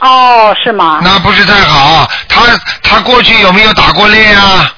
[0.00, 1.00] 哦，是吗？
[1.02, 2.08] 那不是太好。
[2.28, 2.42] 他
[2.82, 4.72] 他过去有没有打过猎啊？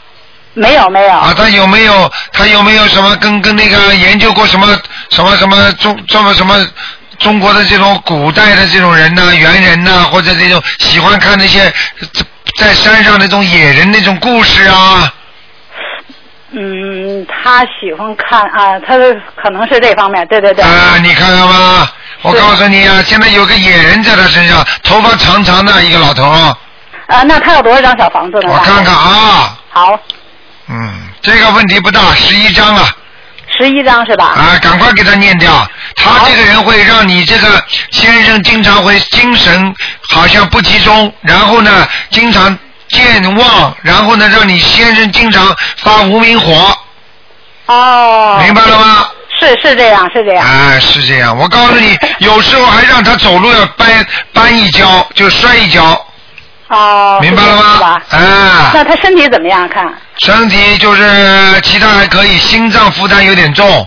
[0.54, 1.10] 没有没有。
[1.10, 4.66] 啊，他有没有他有没有什么跟跟那个研究过什么
[5.10, 6.66] 什么什么中什么什么
[7.18, 11.72] 中国的这种古代的这种人呐、猿人呐、或者这种喜欢看那些
[12.58, 15.12] 在山上那种野人那种故事啊？
[16.52, 18.96] 嗯，他喜欢看啊，他
[19.42, 20.64] 可能是这方面，对对对。
[20.64, 21.92] 啊，你看看吧，
[22.22, 26.24] 我告诉你啊，现在有个野人在他身上，头发长长的一个老头。
[27.06, 28.52] 啊，那他有多少张小房子呢？
[28.52, 29.98] 我看看啊，好，
[30.68, 32.88] 嗯，这个问题不大，十一张啊。
[33.56, 34.26] 十一张是吧？
[34.26, 35.66] 啊，赶快给他念掉。
[35.96, 39.74] 他这个人会让你这个先生经常会精神
[40.10, 42.56] 好像不集中，然后呢，经常
[42.88, 46.76] 健忘，然后呢，让你先生经常发无名火。
[47.66, 48.38] 哦。
[48.42, 49.08] 明白了吗？
[49.40, 50.44] 是是这样，是这样。
[50.46, 51.36] 哎，是这样。
[51.36, 55.82] 我告诉你， 有时候还让他走路要搬搬一跤，就摔一跤。
[56.68, 57.18] 哦。
[57.20, 58.00] 明白了吗？
[58.10, 58.70] 啊。
[58.74, 59.68] 那他身体怎么样？
[59.68, 59.92] 看。
[60.18, 63.86] 身体就是其他还可以，心脏负担有点重，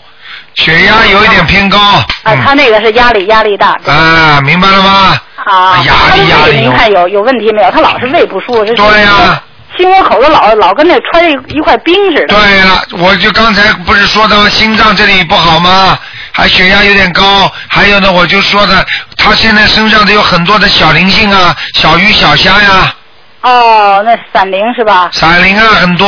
[0.55, 1.77] 血压有一点偏高。
[2.23, 3.77] 啊，他那个是压力压力大。
[3.85, 5.17] 啊，明白了吗？
[5.43, 7.71] 啊，压力压力您看有有问题没有？
[7.71, 9.41] 他老是胃不舒服，对呀
[9.81, 12.27] 心窝口子老老跟那揣一一块冰似的。
[12.27, 15.97] 对了，我就刚才不是说到心脏这里不好吗？
[16.31, 18.85] 还血压有点高，还有呢，我就说的，
[19.17, 22.93] 他现在身上都有很多的小灵性啊，小鱼小虾呀，
[23.41, 25.09] 哦，那散灵是吧？
[25.11, 26.07] 散灵啊很多。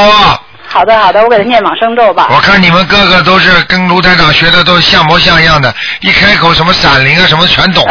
[0.65, 2.27] 好的好的，我给他念往生咒吧。
[2.31, 7.85] 我看你们个个都是跟卢台长学的都像模像样的，一开口什么闪灵啊什么全懂。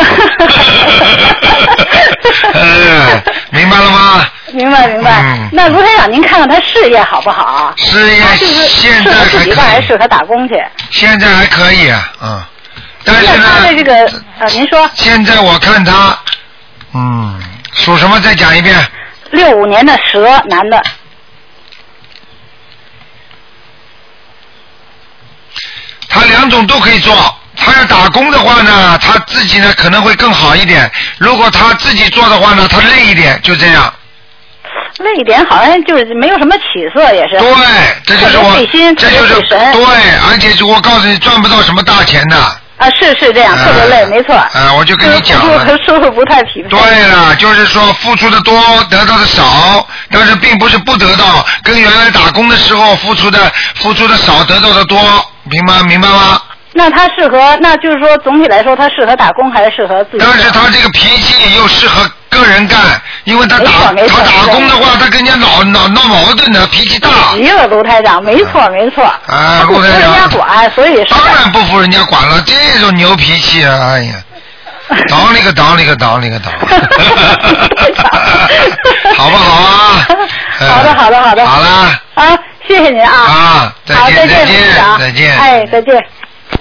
[2.54, 4.26] 呃， 明白了吗？
[4.52, 5.20] 明白明白。
[5.38, 7.74] 嗯那卢台长，您看看他事业好不好？
[7.76, 8.24] 事业
[8.68, 10.54] 现在适合自己还可以还是适合打工去？
[10.90, 12.42] 现在还可以啊，嗯，
[13.04, 13.94] 但是那他的呢，这个
[14.38, 16.18] 呃，您说现在我看他，
[16.94, 17.40] 嗯，
[17.74, 18.20] 属什么？
[18.20, 18.74] 再讲一遍。
[19.30, 20.82] 六五年的蛇男的，
[26.08, 27.38] 他两种都可以做。
[27.54, 30.90] 他要打工的话呢，他自己呢可能会更好一点。
[31.18, 33.92] 如果他自己做的话呢，他累一点，就这样。
[34.98, 37.38] 那一点好像就是没有什么起色，也是。
[37.38, 37.48] 对，
[38.04, 39.44] 这就是我内心，这就是。
[39.48, 39.84] 对，
[40.28, 42.36] 而且是我告诉你，赚不到什么大钱的。
[42.78, 44.34] 啊，是是这样，特别累，没错。
[44.34, 45.40] 啊，我就跟你讲
[45.86, 46.68] 收入不太匹配。
[46.68, 53.38] 对了，就是说付出的多，得到的少，但是并不是不得到，跟原来打工的时候付出的
[53.76, 54.98] 付出的少，得到的多，
[55.44, 56.40] 明白明白吗？
[56.74, 60.24] 那他适合，那就是说总体来说，他适合打工还是适合自己？
[60.24, 62.78] 但是他这个脾气又适合个人干，
[63.24, 63.92] 因为他打他
[64.24, 67.08] 打工的话，他跟人家闹闹闹矛盾的，脾气大。
[67.34, 69.04] 急了，卢台长，没错没错。
[69.04, 74.14] 啊，他不服人陆台长家管，所以是当然不服人家管了，这种牛脾气啊，哎呀，
[75.08, 76.52] 当那个当那个当那个当，
[79.16, 80.06] 好不好啊？
[80.08, 80.28] 嗯
[80.70, 81.46] 好的好的好的。
[81.46, 83.12] 好啦，啊，谢谢您啊。
[83.12, 84.58] 啊再见，再见，
[84.98, 85.94] 再见哎，再见。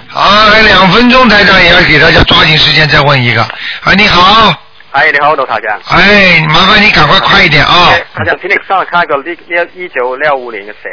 [0.08, 0.20] 好，
[0.50, 3.42] 还有两分钟，台长也要给大家抓紧时间再问一个。
[3.42, 4.54] 啊，你好，
[4.92, 5.80] 哎，你好，罗台长。
[5.88, 7.92] 哎，麻烦你赶快快一点啊！
[8.14, 10.88] 台長，請你幫我看個呢呢一九六五年的蛇，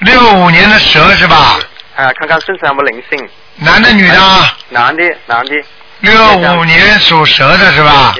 [0.00, 1.56] 六五年的蛇是吧？
[1.94, 3.28] 啊，看看身上有没有灵性。
[3.58, 4.52] 男的女的啊？
[4.70, 5.54] 男的，男的。
[6.00, 8.14] 六五年属蛇的是吧？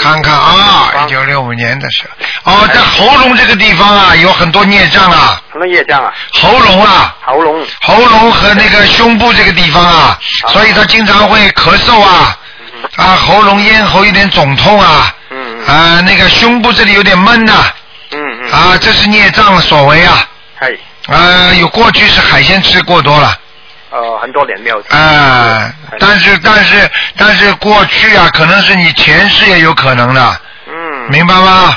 [0.00, 2.08] 看看啊，一九六五年的蛇。
[2.42, 5.40] 哦，在喉咙这个地方啊，有很多孽障啊。
[5.52, 6.12] 什么孽障啊。
[6.32, 7.16] 喉咙啊。
[7.24, 7.64] 喉咙。
[7.80, 10.18] 喉咙和那个胸部这个地方啊，
[10.48, 12.36] 所以他经常会咳嗽啊，
[12.96, 17.52] 啊，喉咙咽喉有点肿痛啊，嗯啊，那个胸部这里有点闷呐、
[18.12, 18.50] 嗯嗯。
[18.52, 20.28] 啊，这是孽障所为啊，
[20.60, 20.78] 係，
[21.12, 23.36] 啊，有过去是海鲜吃过多了。
[23.90, 24.78] 呃，很多年没有。
[24.90, 31.10] 啊，但是但是但是过去啊，可能是你前世也有可能的，嗯。
[31.10, 31.76] 明白吗？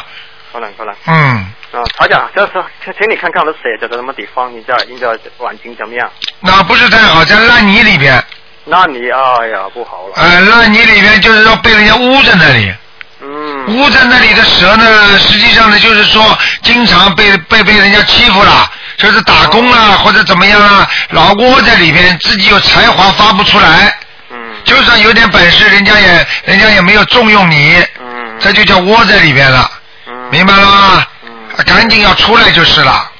[0.52, 0.96] 可能可能。
[1.06, 2.52] 嗯，啊，台長，就是
[2.84, 6.10] 請請你看看我的蛇在什么地方，你在你在环境怎么样？
[6.40, 8.24] 那不是太好，在烂泥里边，
[8.70, 10.14] 那你哎呀不好了。
[10.16, 12.74] 呃，烂泥里面就是说被人家捂在那里。
[13.22, 13.66] 嗯。
[13.68, 23.98] 捂在那里的蛇呢，实际上呢，就是说经常被被被人家欺负了，就是打工啊、或者怎么样啊，老窝在里边，自己有才华发不出来。
[24.32, 24.38] 嗯。
[24.66, 27.82] 就算有点本事，人家也人家也没有重用你。
[28.02, 28.38] 嗯。
[28.38, 29.72] 这就叫窝在里边了。
[30.08, 30.14] 嗯。
[30.30, 31.06] 明白了吗？
[31.24, 31.66] 嗯。
[31.66, 33.12] 赶紧要出来就是了。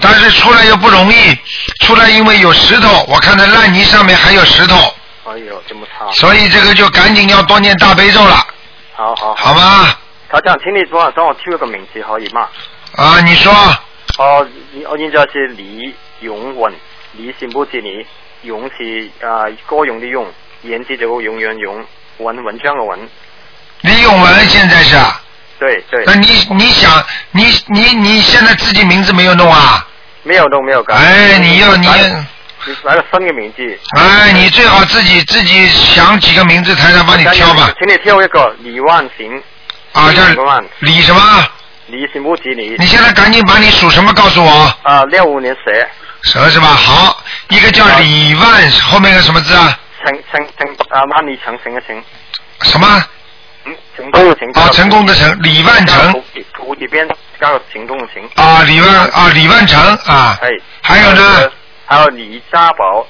[0.00, 1.36] 但是出来又不容易，
[1.84, 4.76] 出来因为有石头，我看到烂泥上面还有石头，
[5.24, 6.10] 哎呦，这么差。
[6.12, 8.46] 所以这个就赶紧要多念大悲咒了，
[8.94, 9.94] 好好好吗？
[10.30, 12.48] 台長，請你幫我幫我挑一个名字可以吗？
[12.96, 13.52] 啊，你说
[14.18, 14.46] 哦，
[14.88, 16.72] 我現在是李永文，
[17.12, 18.06] 李是不是你，
[18.42, 20.26] 永是啊歌咏的咏，
[20.62, 21.84] 言字就永远永，
[22.18, 23.08] 文文章的文。
[23.82, 25.22] 李永文现在是啊？
[25.60, 26.02] 對對。
[26.06, 26.90] 那你你想
[27.30, 29.86] 你你你现在自己名字没有弄啊？
[30.24, 30.94] 没有弄没有改。
[30.94, 31.86] 哎，你要你
[32.66, 33.78] 你来了三个名字。
[33.96, 37.70] 哎，你最好自己自己想几个名字，台上帮你挑吧。
[37.78, 39.42] 请你挑一个李万行。
[39.92, 40.22] 啊，叫
[40.80, 41.48] 李什么？
[41.86, 42.76] 李是不是你？
[42.78, 44.74] 你现在赶紧把你属什么告诉我。
[44.82, 45.88] 啊，六五年蛇。
[46.22, 46.66] 蛇是吧？
[46.66, 49.78] 好，一个叫李万，后面个什么字啊？
[50.04, 52.02] 成成成啊，萬里長城嘅城。
[52.62, 53.04] 什麼？
[53.70, 54.50] 嗯，成功的成。
[54.52, 56.24] 啊，成功的成，李万成。
[56.54, 57.06] 土里边
[57.40, 58.44] 加個成功嘅成。
[58.44, 60.38] 啊，李万啊，李万成啊。
[60.42, 60.48] 哎。
[60.82, 61.50] 还有呢？
[61.86, 63.06] 还有李家宝。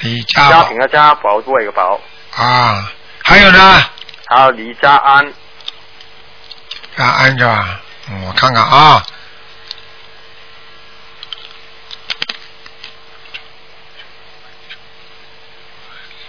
[0.00, 0.62] 李家寶。
[0.62, 2.00] 家庭的家，宝多一个宝。
[2.36, 2.90] 啊，
[3.24, 3.84] 还有呢？
[4.26, 5.32] 还有李家安。
[6.96, 7.46] 家，安着，
[8.10, 9.02] 嗯我看看啊。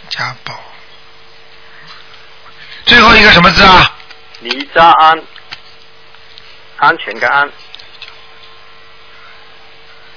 [0.09, 0.53] 家宝，
[2.86, 3.91] 最后一个什么字啊？
[4.41, 5.21] 李家安，
[6.77, 7.49] 安全的安。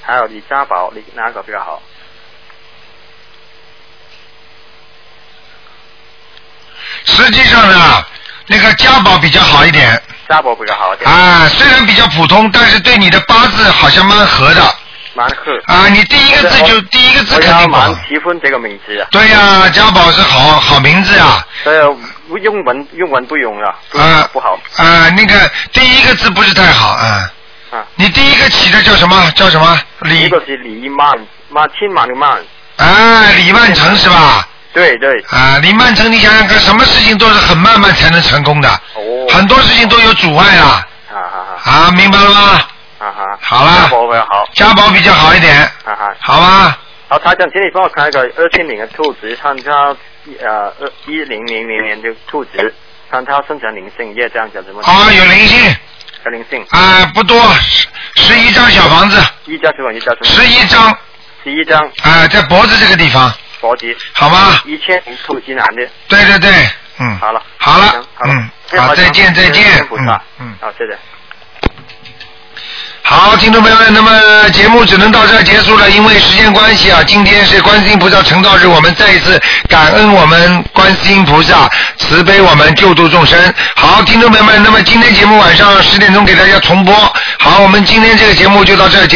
[0.03, 1.81] 还有李家宝，你哪个比较好？
[7.05, 8.05] 实际上呢，
[8.47, 10.01] 那个家宝比较好一点。
[10.29, 11.09] 家宝比较好一点。
[11.09, 14.76] 啊，虽然比较普通，但是对你的八字好像蛮合的。
[15.65, 17.89] 啊，你第一个字就第一个字肯定不好。
[17.89, 19.07] 我蠻喜欢这个名字啊。
[19.11, 21.45] 对呀、家宝是好好名字啊。
[21.63, 21.77] 所以
[22.43, 23.75] 用文用文不用啊。
[23.93, 24.29] 啊。
[24.31, 24.59] 不好。
[24.77, 27.31] 啊，那个第一个字不是太好啊。
[27.71, 27.83] 啊。
[27.95, 29.31] 你第一个起的叫什么？
[29.35, 29.79] 叫什么？
[30.01, 31.09] 李一个是李曼，
[31.49, 32.29] 曼千曼的曼。
[32.77, 34.47] 啊，李曼成是吧？
[34.73, 35.19] 对对。
[35.29, 39.27] 啊，李曼成，你想想看，什么事情都是很慢慢才能成功的，哦。
[39.31, 40.85] 很多事情都有阻碍啊。
[41.09, 41.71] 啊哈哈。
[41.71, 42.61] 啊，明白了吗？
[42.99, 43.37] 啊哈。
[43.41, 44.49] 好啦家宝比较好。
[44.53, 46.15] 家宝比较好一点，啊哈。
[46.19, 46.77] 好吧？
[47.09, 49.95] 好，台长，请你帮我看一个二千年的兔子，看它
[50.41, 52.73] 呃二一零零零年的兔子，
[53.09, 54.81] 看它生成灵性业这样子怎么？
[54.83, 55.75] 啊，有灵性。
[56.25, 56.65] 有灵性。
[56.71, 59.91] 啊，不多，十十一张小房子，一家是吧？
[59.93, 60.29] 一家是。
[60.29, 60.97] 十一张。
[61.43, 61.79] 十一张。
[62.03, 63.31] 啊，在脖子这个地方。
[63.61, 63.95] 脖子。
[64.13, 64.59] 好吗？
[64.65, 65.87] 一千零兔子男的。
[66.09, 66.51] 对对对，
[66.99, 67.17] 嗯。
[67.19, 67.41] 好了。
[67.57, 67.85] 好了
[68.15, 68.33] 好了。
[68.33, 68.49] 嗯，
[68.81, 70.53] 好，再见再见，嗯嗯。
[70.59, 70.97] 好，谢谢。
[73.09, 83.39] 好，听众朋友们，那么节目只能到这儿结束了，因为时间关系啊，今天是观世音菩萨成道日，我们再一次感恩我们观世音菩萨慈悲我们救度众生。
[83.77, 86.93] 好，听众朋友们，那么今天节目晚上十点钟给大家重播。
[87.39, 89.15] 好，我们今天这个节目就到这儿结